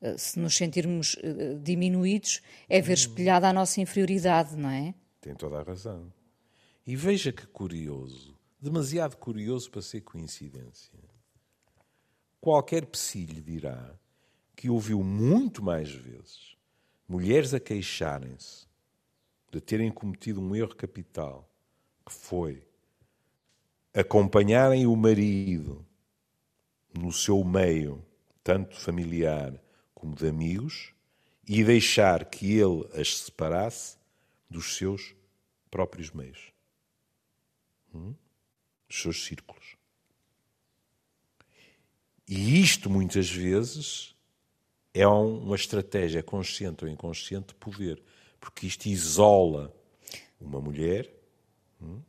[0.00, 1.16] eh, se nos sentirmos
[1.62, 4.92] diminuídos, é ver espelhada a nossa inferioridade, não é?
[5.20, 6.12] Tem toda a razão.
[6.86, 10.98] E veja que curioso, demasiado curioso para ser coincidência.
[12.40, 13.92] Qualquer psilho dirá
[14.56, 16.56] que ouviu muito mais vezes
[17.08, 18.66] mulheres a queixarem-se
[19.52, 21.48] de terem cometido um erro capital,
[22.04, 22.62] que foi
[23.94, 25.86] acompanharem o marido
[26.92, 28.04] no seu meio,
[28.42, 29.58] tanto familiar
[29.94, 30.92] como de amigos,
[31.48, 33.96] e deixar que ele as separasse
[34.50, 35.14] dos seus
[35.70, 36.52] próprios meios,
[37.94, 38.14] hum?
[38.88, 39.76] dos seus círculos.
[42.28, 44.15] E isto, muitas vezes,
[44.96, 48.02] é uma estratégia consciente ou inconsciente de poder,
[48.40, 49.74] porque isto isola
[50.40, 51.10] uma mulher
[51.80, 52.00] hum?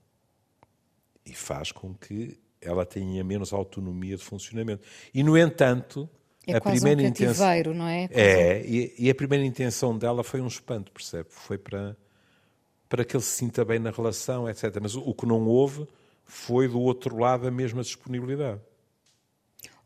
[1.26, 4.88] e faz com que ela tenha menos autonomia de funcionamento.
[5.13, 6.10] E, no entanto,
[6.45, 8.08] é a quase primeira um intenção não é?
[8.12, 11.28] É, e, e, a primeira intenção dela foi um espanto, percebe?
[11.30, 11.95] Foi para,
[12.88, 14.78] para que ele se sinta bem na relação, etc.
[14.82, 15.86] Mas o, o que não houve
[16.23, 18.62] foi do outro lado a mesma disponibilidade.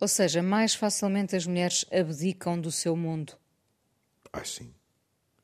[0.01, 3.37] Ou seja, mais facilmente as mulheres abdicam do seu mundo.
[4.33, 4.73] Ah, sim.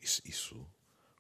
[0.02, 0.68] Isso, isso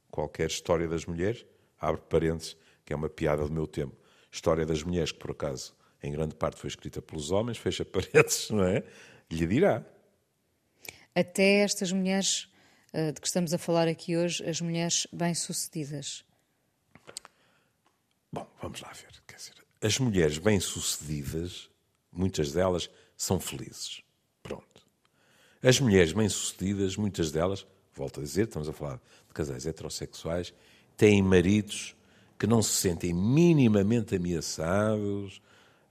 [0.09, 1.45] qualquer história das mulheres,
[1.79, 3.95] abre parênteses, que é uma piada do meu tempo.
[4.31, 8.49] História das mulheres, que por acaso em grande parte foi escrita pelos homens, fecha parênteses,
[8.49, 8.83] não é?
[9.29, 9.85] lhe dirá.
[11.13, 12.49] Até estas mulheres
[12.91, 16.25] uh, de que estamos a falar aqui hoje, as mulheres bem-sucedidas.
[18.31, 19.11] Bom, vamos lá ver.
[19.27, 21.69] Dizer, as mulheres bem-sucedidas,
[22.11, 24.01] muitas delas são felizes.
[24.43, 24.63] Pronto.
[25.61, 30.53] As mulheres bem-sucedidas, muitas delas, volto a dizer, estamos a falar de casais heterossexuais,
[30.95, 31.95] têm maridos
[32.39, 35.41] que não se sentem minimamente ameaçados,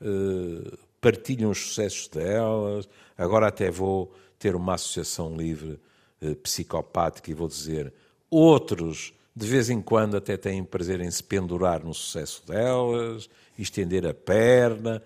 [0.01, 2.89] uh, partilham os sucessos delas.
[3.19, 5.81] Agora até vou ter uma associação livre
[6.21, 7.93] eh, psicopática e vou dizer
[8.31, 14.07] outros de vez em quando até têm prazer em se pendurar no sucesso delas, estender
[14.07, 15.03] a perna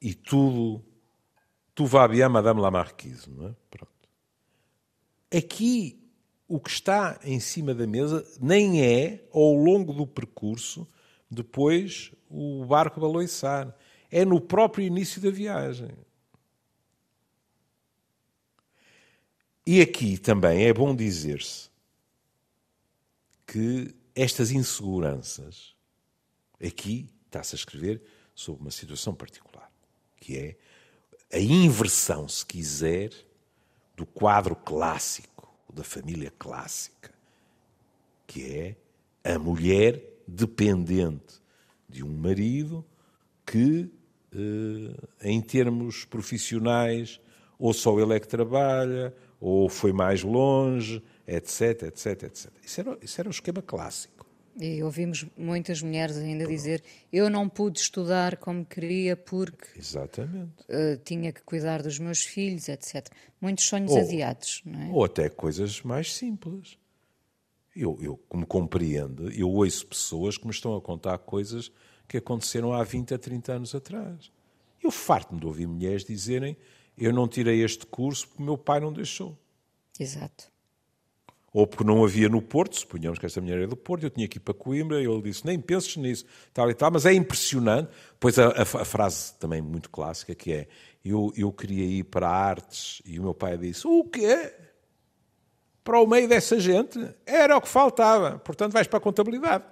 [0.00, 0.82] e tudo.
[1.74, 3.54] Tu va bien, Madame la Marquise, não é?
[3.68, 3.92] Pronto.
[5.36, 6.00] Aqui
[6.46, 10.86] o que está em cima da mesa nem é, ao longo do percurso,
[11.30, 13.74] depois o barco baloiçar.
[14.10, 15.90] É no próprio início da viagem.
[19.66, 21.70] E aqui também é bom dizer-se
[23.46, 25.74] que estas inseguranças,
[26.64, 28.02] aqui está-se a escrever
[28.34, 29.72] sobre uma situação particular,
[30.16, 30.56] que é
[31.32, 33.12] a inversão, se quiser,
[33.96, 37.12] do quadro clássico, da família clássica,
[38.26, 38.76] que
[39.22, 41.40] é a mulher dependente
[41.88, 42.84] de um marido
[43.46, 43.90] que,
[44.32, 47.20] eh, em termos profissionais,
[47.58, 52.52] ou só ele é que trabalha, ou foi mais longe, etc, etc, etc.
[52.62, 54.23] Isso era, isso era o esquema clássico.
[54.60, 60.62] E ouvimos muitas mulheres ainda dizer: Eu não pude estudar como queria porque Exatamente.
[60.68, 63.08] Uh, tinha que cuidar dos meus filhos, etc.
[63.40, 64.90] Muitos sonhos ou, adiados, não é?
[64.90, 66.78] Ou até coisas mais simples.
[67.74, 71.72] Eu, eu, como compreendo, eu ouço pessoas que me estão a contar coisas
[72.06, 74.30] que aconteceram há 20 a 30 anos atrás.
[74.80, 76.56] Eu farto-me de ouvir mulheres dizerem
[76.96, 79.36] eu não tirei este curso porque o meu pai não deixou.
[79.98, 80.50] Exato.
[81.54, 84.28] Ou porque não havia no Porto, suponhamos que esta mulher é do Porto, eu tinha
[84.28, 87.14] que ir para Coimbra, e ele disse, nem penses nisso, tal e tal, mas é
[87.14, 87.88] impressionante.
[88.20, 90.68] Pois a, a, a frase também muito clássica que é,
[91.02, 94.52] eu, eu queria ir para artes, e o meu pai disse, o quê?
[95.82, 96.98] Para o meio dessa gente?
[97.24, 99.64] Era o que faltava, portanto vais para a contabilidade.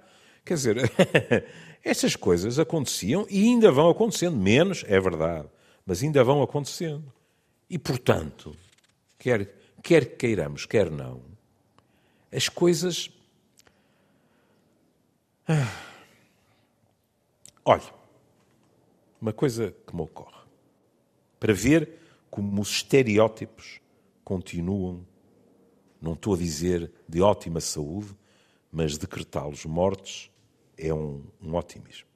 [0.43, 0.91] Quer dizer,
[1.85, 5.47] essas coisas aconteciam e ainda vão acontecendo, menos, é verdade
[5.85, 7.11] mas ainda vão acontecendo.
[7.69, 8.55] E, portanto,
[9.17, 9.49] quer,
[9.81, 11.21] quer queiramos, quer não,
[12.33, 13.09] as coisas.
[15.47, 15.83] Ah.
[17.63, 17.93] Olha,
[19.21, 20.43] uma coisa que me ocorre.
[21.39, 23.79] Para ver como os estereótipos
[24.23, 25.05] continuam,
[26.01, 28.15] não estou a dizer de ótima saúde,
[28.71, 30.31] mas decretá-los mortos
[30.77, 32.07] é um, um otimismo.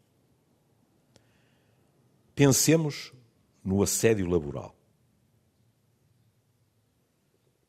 [2.34, 3.14] Pensemos
[3.64, 4.76] no assédio laboral.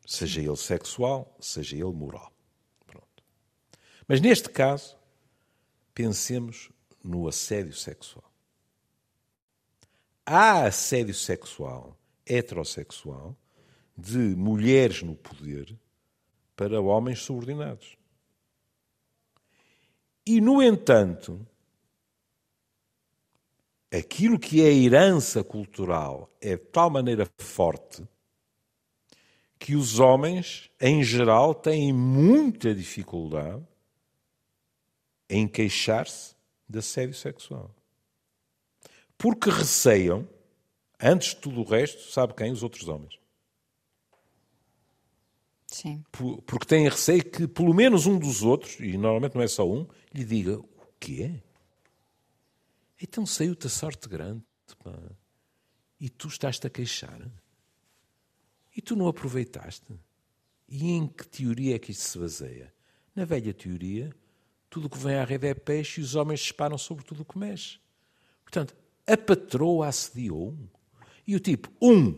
[0.07, 2.33] Seja ele sexual, seja ele moral.
[4.09, 4.97] Mas neste caso,
[5.93, 6.71] pensemos
[7.05, 8.25] no assédio sexual.
[10.25, 11.95] Há assédio sexual
[12.25, 13.37] heterossexual
[13.97, 15.77] de mulheres no poder
[16.57, 17.99] para homens subordinados.
[20.27, 21.47] E, no entanto,
[23.93, 28.07] aquilo que é a herança cultural é de tal maneira forte
[29.59, 33.67] que os homens, em geral, têm muita dificuldade
[35.29, 36.35] em queixar-se
[36.69, 37.75] de assédio sexual.
[39.17, 40.29] Porque receiam,
[41.01, 42.53] antes de tudo o resto, sabe quem?
[42.53, 43.19] Os outros homens.
[45.67, 46.03] Sim.
[46.11, 49.87] Porque têm receio que pelo menos um dos outros, e normalmente não é só um,
[50.15, 51.43] lhe diga o quê?
[53.01, 54.43] Então saiu-te a sorte grande,
[54.83, 54.99] pá.
[56.01, 57.21] E tu estás-te a queixar?
[58.75, 59.93] E tu não aproveitaste?
[60.69, 62.73] E em que teoria é que isto se baseia?
[63.15, 64.15] Na velha teoria,
[64.71, 67.25] tudo o que vem à rede é peixe e os homens disparam sobre tudo o
[67.25, 67.79] que mexe.
[68.43, 68.75] Portanto,
[69.07, 70.55] a patroa assediou.
[71.27, 72.15] E o tipo, um,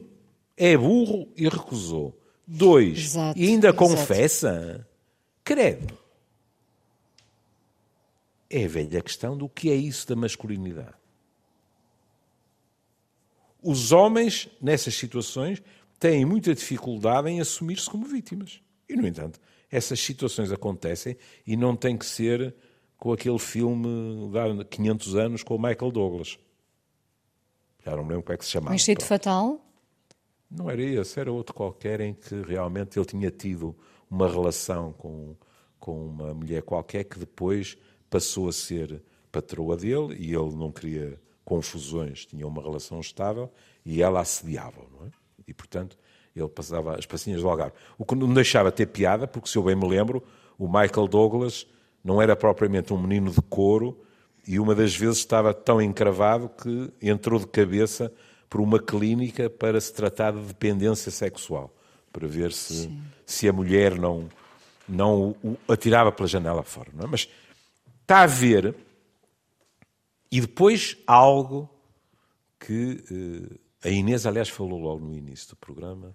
[0.57, 2.17] é burro e recusou.
[2.47, 4.87] Dois, exato, e ainda confessa.
[5.45, 6.01] Credo
[8.51, 10.99] é a velha questão do que é isso da masculinidade.
[13.63, 15.63] Os homens, nessas situações,
[16.01, 18.61] têm muita dificuldade em assumir-se como vítimas.
[18.89, 19.39] E, no entanto,
[19.71, 22.55] essas situações acontecem e não tem que ser
[22.97, 23.89] com aquele filme
[24.59, 26.39] de 500 anos com o Michael Douglas.
[27.85, 28.73] Já não me lembro como é que se chamava.
[28.73, 29.65] Um instinto fatal?
[30.51, 33.75] Não era esse, era outro qualquer em que realmente ele tinha tido
[34.11, 35.37] uma relação com,
[35.79, 37.79] com uma mulher qualquer que depois
[38.11, 43.51] passou a ser patroa dele e ele não queria confusões, tinha uma relação estável
[43.85, 45.11] e ela assediava, não é?
[45.47, 45.97] E, portanto,
[46.35, 47.75] ele passava as passinhas do Algarve.
[47.99, 50.23] O que não deixava ter piada, porque, se eu bem me lembro,
[50.59, 51.67] o Michael Douglas
[52.05, 54.01] não era propriamente um menino de couro
[54.47, 58.13] e uma das vezes estava tão encravado que entrou de cabeça
[58.49, 61.73] por uma clínica para se tratar de dependência sexual,
[62.13, 62.91] para ver se,
[63.25, 64.29] se a mulher não,
[64.89, 66.91] não o atirava pela janela fora.
[66.93, 67.09] Não é?
[67.09, 67.29] Mas
[68.03, 68.75] está a ver,
[70.33, 71.71] e depois algo
[72.59, 76.15] que eh, a Inês, aliás, falou logo no início do programa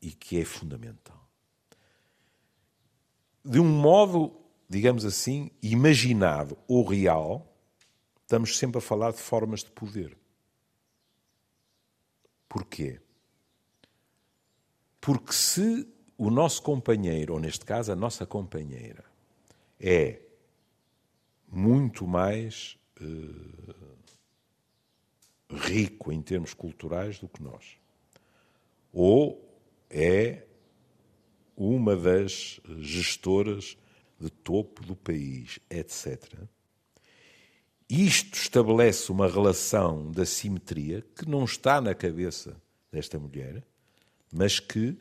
[0.00, 1.28] e que é fundamental.
[3.44, 4.36] De um modo,
[4.68, 7.56] digamos assim, imaginado ou real,
[8.20, 10.16] estamos sempre a falar de formas de poder.
[12.48, 13.00] Porquê?
[15.00, 15.88] Porque se
[16.18, 19.04] o nosso companheiro, ou neste caso a nossa companheira,
[19.80, 20.20] é
[21.48, 23.74] muito mais eh,
[25.54, 27.76] rico em termos culturais do que nós,
[28.92, 29.48] ou
[29.90, 30.46] é
[31.56, 33.76] uma das gestoras
[34.18, 36.34] de topo do país, etc.
[37.88, 42.56] Isto estabelece uma relação de assimetria que não está na cabeça
[42.90, 43.62] desta mulher,
[44.32, 44.96] mas que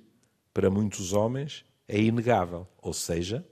[0.54, 2.68] para muitos homens, é inegável.
[2.82, 3.46] Ou seja,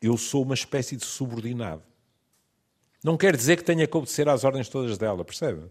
[0.00, 1.82] eu sou uma espécie de subordinado.
[3.02, 5.70] Não quer dizer que tenha que obedecer às ordens todas dela, percebe?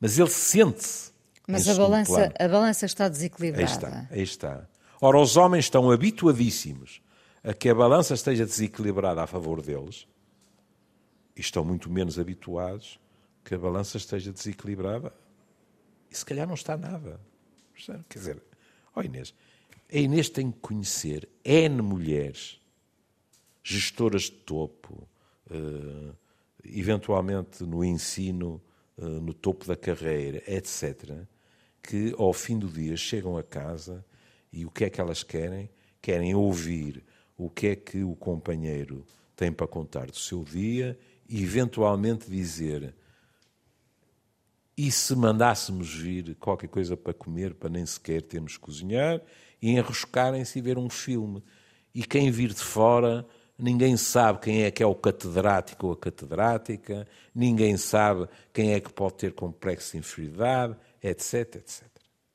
[0.00, 1.12] Mas ele sente-se.
[1.46, 3.66] Mas a balança, a balança está desequilibrada.
[3.66, 4.68] Aí está, aí está.
[5.00, 7.00] Ora, os homens estão habituadíssimos
[7.42, 10.06] a que a balança esteja desequilibrada a favor deles
[11.34, 13.00] e estão muito menos habituados
[13.44, 15.12] que a balança esteja desequilibrada
[16.10, 17.20] e se calhar não está nada.
[18.08, 18.42] Quer dizer,
[18.94, 19.32] Ó oh Inês,
[19.90, 22.60] a Inês tem que conhecer N mulheres,
[23.62, 25.08] gestoras de topo,
[26.64, 28.62] eventualmente no ensino,
[28.96, 31.22] uh, no topo da carreira, etc.,
[31.82, 34.04] que ao fim do dia chegam a casa
[34.52, 35.70] e o que é que elas querem?
[36.02, 37.04] Querem ouvir
[37.36, 42.94] o que é que o companheiro tem para contar do seu dia e eventualmente dizer
[44.78, 49.20] e se mandássemos vir qualquer coisa para comer, para nem sequer termos que cozinhar,
[49.60, 51.42] e enroscarem-se e ver um filme.
[51.92, 53.26] E quem vir de fora,
[53.58, 58.80] ninguém sabe quem é que é o catedrático ou a catedrática, ninguém sabe quem é
[58.80, 61.84] que pode ter complexo de inferioridade, etc, etc.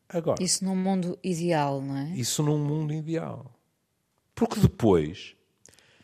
[0.09, 2.09] Agora, isso num mundo ideal, não é?
[2.15, 3.51] Isso num mundo ideal.
[4.35, 5.35] Porque depois.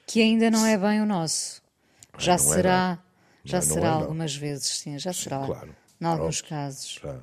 [0.08, 1.62] Que ainda não é bem o nosso.
[2.18, 3.00] Já é será.
[3.46, 5.46] É já será é algumas vezes, sim, já sim, será.
[5.46, 7.00] Claro em alguns Pronto, casos.
[7.02, 7.20] Já.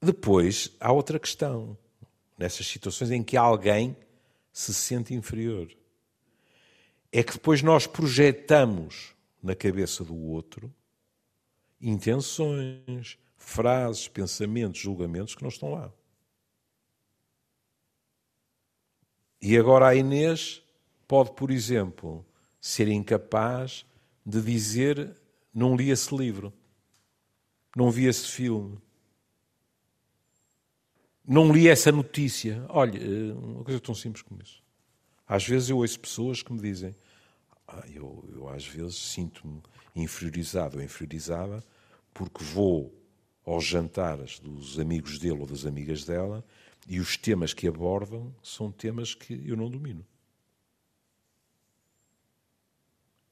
[0.00, 1.76] Depois, há outra questão.
[2.36, 3.96] Nessas situações em que alguém
[4.52, 5.68] se sente inferior.
[7.12, 10.72] É que depois nós projetamos na cabeça do outro
[11.80, 15.92] intenções, frases, pensamentos, julgamentos que não estão lá.
[19.40, 20.62] E agora a Inês
[21.06, 22.26] pode, por exemplo,
[22.60, 23.86] ser incapaz
[24.26, 25.16] de dizer
[25.54, 26.52] não li esse livro
[27.78, 28.76] não vi esse filme,
[31.24, 32.64] não li essa notícia.
[32.68, 34.60] Olha, eh, uma coisa tão simples como isso.
[35.28, 36.94] Às vezes eu ouço pessoas que me dizem,
[37.66, 39.62] ah, eu, eu às vezes sinto-me
[39.94, 41.62] inferiorizado ou inferiorizada
[42.14, 42.94] porque vou
[43.44, 46.44] aos jantares dos amigos dele ou das amigas dela
[46.86, 50.04] e os temas que abordam são temas que eu não domino.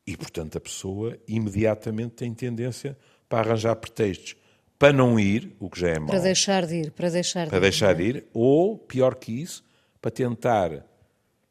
[0.07, 2.97] E, portanto, a pessoa imediatamente tem tendência
[3.29, 4.37] para arranjar pretextos
[4.79, 6.09] para não ir, o que já é mau.
[6.09, 9.33] Para deixar de ir, para deixar para de deixar ir, de ir, ou, pior que
[9.33, 9.65] isso,
[10.01, 10.85] para tentar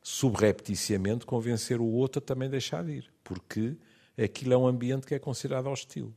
[0.08, 3.76] subrepticiamente convencer o outro a também deixar de ir, porque
[4.16, 6.14] aquilo é um ambiente que é considerado hostil.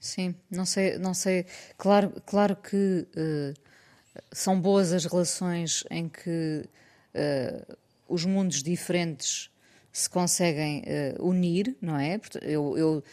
[0.00, 1.44] Sim, não sei, não sei.
[1.76, 3.54] Claro, claro que uh,
[4.32, 6.64] são boas as relações em que
[7.14, 7.76] uh,
[8.08, 9.50] os mundos diferentes
[9.92, 10.84] se conseguem
[11.18, 12.18] uh, unir, não é?
[12.40, 13.04] Eu, eu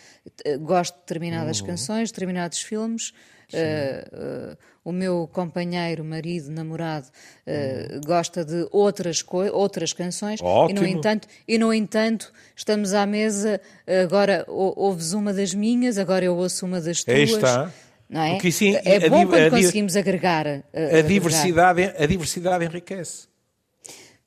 [0.61, 1.67] gosto de determinadas uhum.
[1.67, 3.13] canções, determinados filmes.
[3.53, 7.07] Uh, o meu companheiro, marido, namorado
[7.45, 8.01] uhum.
[8.05, 10.79] gosta de outras, outras canções Ótimo.
[10.79, 13.59] e no entanto e no entanto estamos à mesa
[14.03, 17.17] agora ouves uma das minhas agora eu ouço uma das tuas.
[17.17, 17.71] Aí está.
[18.09, 18.31] Não é?
[18.35, 20.47] Porque, sim, é bom quando conseguimos agregar.
[20.47, 23.27] A, a diversidade, a diversidade enriquece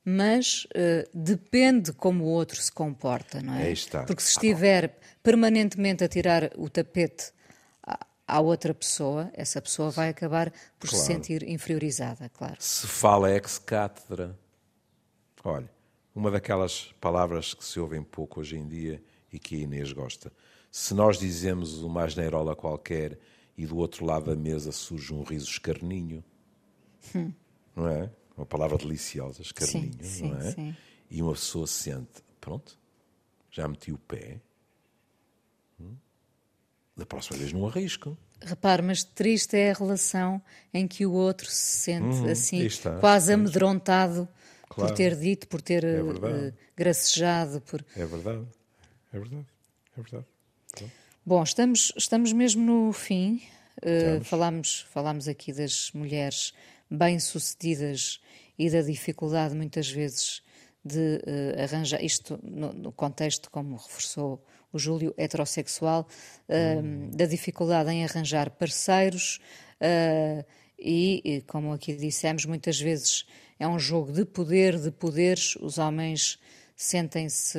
[0.05, 3.73] mas uh, depende como o outro se comporta, não é?
[4.07, 7.33] Porque se estiver permanentemente a tirar o tapete
[8.31, 11.05] à, outra pessoa, essa pessoa vai acabar por claro.
[11.05, 12.57] se sentir inferiorizada, claro.
[12.59, 14.39] Se fala ex-cátedra,
[15.45, 15.71] olha,
[16.15, 19.03] uma daquelas palavras que se ouvem pouco hoje em dia
[19.33, 20.33] e que a Inês gosta.
[20.71, 23.19] Se nós dizemos uma asneirola qualquer
[23.57, 26.25] e do outro lado da mesa surge um riso escarninho,
[27.15, 27.33] hum.
[27.75, 28.11] não é?
[28.41, 30.53] uma palavra deliciosa, escarninho, sim, não é?
[30.53, 30.77] Sim.
[31.11, 32.79] E uma pessoa se sente, pronto,
[33.51, 34.41] já meti o pé?
[37.01, 38.17] Da próxima vez não arrisco.
[38.43, 40.41] Repare, mas triste é a relação
[40.73, 44.29] em que o outro se sente uhum, assim, está, quase amedrontado
[44.69, 44.91] claro.
[44.91, 47.61] por ter dito, por ter é uh, gracejado.
[47.63, 47.85] Por...
[47.97, 48.47] É verdade,
[49.13, 49.47] é verdade,
[49.97, 50.27] é verdade.
[51.25, 53.43] Bom, estamos, estamos mesmo no fim.
[53.79, 56.53] Uh, falámos, falámos aqui das mulheres
[56.91, 58.21] bem-sucedidas
[58.59, 60.43] e da dificuldade, muitas vezes,
[60.85, 66.07] de uh, arranjar, isto no, no, contexto, como reforçou o Júlio, heterossexual,
[66.49, 67.11] uh, hum.
[67.11, 69.41] da dificuldade em arranjar parceiros
[69.81, 70.45] uh,
[70.79, 73.27] e, como aqui dissemos, muitas vezes
[73.59, 76.39] é um jogo de poder, de poderes, os homens
[76.75, 77.59] sentem-se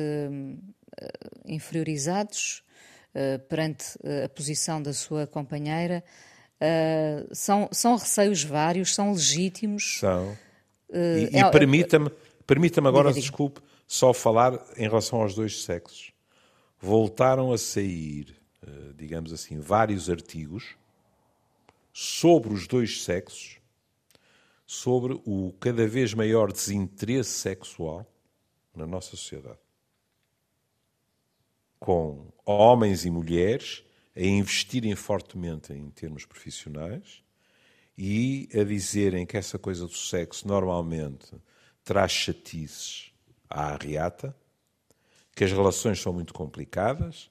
[1.46, 2.64] inferiorizados
[3.48, 6.02] perante a posição da sua companheira.
[7.30, 10.00] são, são receios vários, são legítimos.
[10.00, 10.36] São.
[10.92, 12.10] e, e é, permita-me
[12.46, 13.30] Permita-me agora, diga, diga.
[13.30, 16.11] desculpe, só falar em relação aos dois sexos.
[16.84, 20.74] Voltaram a sair, eh, digamos assim, vários artigos
[21.92, 23.60] sobre os dois sexos,
[24.66, 28.04] sobre o cada vez maior desinteresse sexual
[28.74, 29.60] na nossa sociedade.
[31.78, 33.84] Com homens e mulheres
[34.16, 37.22] a investirem fortemente em termos profissionais
[37.96, 41.32] e a dizerem que essa coisa do sexo normalmente
[41.84, 43.12] traz chatices
[43.48, 44.34] à arriata,
[45.34, 47.30] que as relações são muito complicadas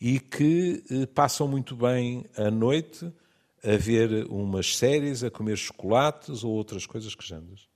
[0.00, 3.12] e que eh, passam muito bem a noite
[3.64, 7.68] a ver umas séries, a comer chocolates ou outras coisas que jandas.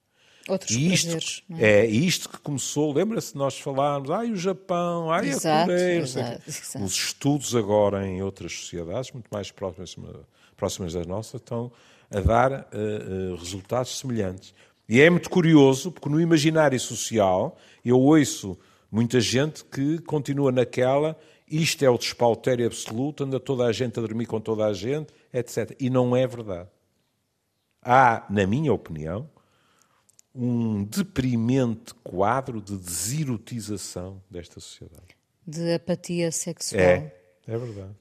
[0.48, 1.80] Outros e isto, prazeres, é?
[1.80, 5.98] é isto que começou, lembra-se de nós falarmos, ai o Japão, ai exato, a Coreia,
[5.98, 6.84] exato, exato.
[6.84, 10.16] os estudos agora em outras sociedades, muito mais próximas,
[10.57, 11.72] próximas das nossas, estão
[12.11, 14.54] a dar uh, uh, resultados semelhantes.
[14.88, 18.57] E é muito curioso, porque no imaginário social eu ouço
[18.91, 21.18] muita gente que continua naquela,
[21.49, 25.12] isto é o despautério absoluto, anda toda a gente a dormir com toda a gente,
[25.32, 25.76] etc.
[25.78, 26.68] E não é verdade.
[27.82, 29.28] Há, na minha opinião,
[30.34, 35.16] um deprimente quadro de deserotização desta sociedade.
[35.47, 36.80] De apatia sexual.
[36.80, 37.14] É,
[37.47, 37.95] é verdade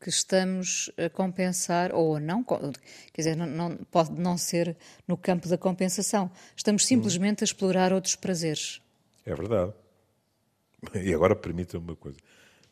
[0.00, 4.74] que estamos a compensar, ou não, quer dizer, não, não, pode não ser
[5.06, 6.30] no campo da compensação.
[6.56, 8.80] Estamos simplesmente a explorar outros prazeres.
[9.26, 9.74] É verdade.
[10.94, 12.18] E agora permitam-me uma coisa.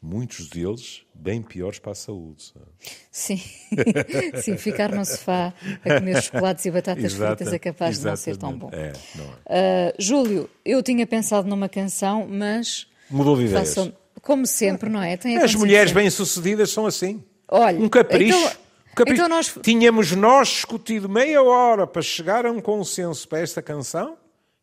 [0.00, 2.44] Muitos deles bem piores para a saúde.
[2.44, 2.66] Sabe?
[3.10, 3.42] Sim,
[4.42, 5.52] sim, ficar no sofá
[5.84, 8.70] a comer chocolates e batatas Exata, fritas é capaz de não ser tão bom.
[8.72, 9.92] É, não é.
[9.98, 12.86] Uh, Júlio, eu tinha pensado numa canção, mas.
[13.10, 13.74] Mudou de ideias.
[14.22, 15.18] Como sempre, não é?
[15.42, 17.22] As mulheres bem-sucedidas são assim.
[17.48, 18.38] Olha, um capricho.
[18.38, 18.52] Então,
[18.92, 19.22] um capricho.
[19.22, 19.58] Então nós...
[19.62, 24.16] Tínhamos nós discutido meia hora para chegar a um consenso para esta canção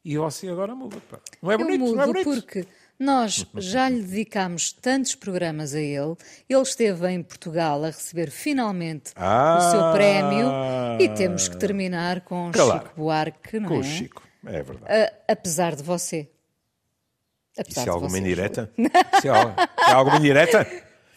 [0.03, 0.97] e você agora muda.
[1.09, 1.19] Pá.
[1.41, 2.23] Não é bonito, Eu mudo não é bonito.
[2.25, 2.67] porque
[2.99, 6.15] nós já lhe dedicámos tantos programas a ele,
[6.49, 10.47] ele esteve em Portugal a receber finalmente ah, o seu prémio
[10.99, 13.77] e temos que terminar com claro, Chico Buarque, não com é?
[13.77, 15.13] Com o Chico, é verdade.
[15.27, 16.29] apesar de você.
[17.57, 18.71] Apesar Isso é alguma indireta?
[18.77, 20.65] Isso é, é alguma indireta?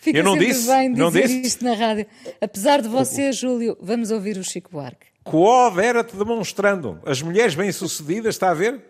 [0.01, 1.41] Fica eu não disse, bem dizer não disse.
[1.41, 2.07] isto na rádio.
[2.41, 5.09] Apesar de você, Júlio, vamos ouvir o Chico Buarque.
[5.25, 7.01] Quod era-te demonstrando.
[7.05, 8.81] As mulheres bem-sucedidas, está a ver?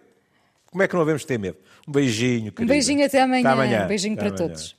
[0.71, 1.57] Como é que não devemos ter medo?
[1.87, 2.63] Um beijinho, querida.
[2.63, 3.41] Um beijinho até amanhã.
[3.41, 3.85] Até amanhã.
[3.85, 4.49] Um beijinho até para amanhã.
[4.55, 4.77] todos.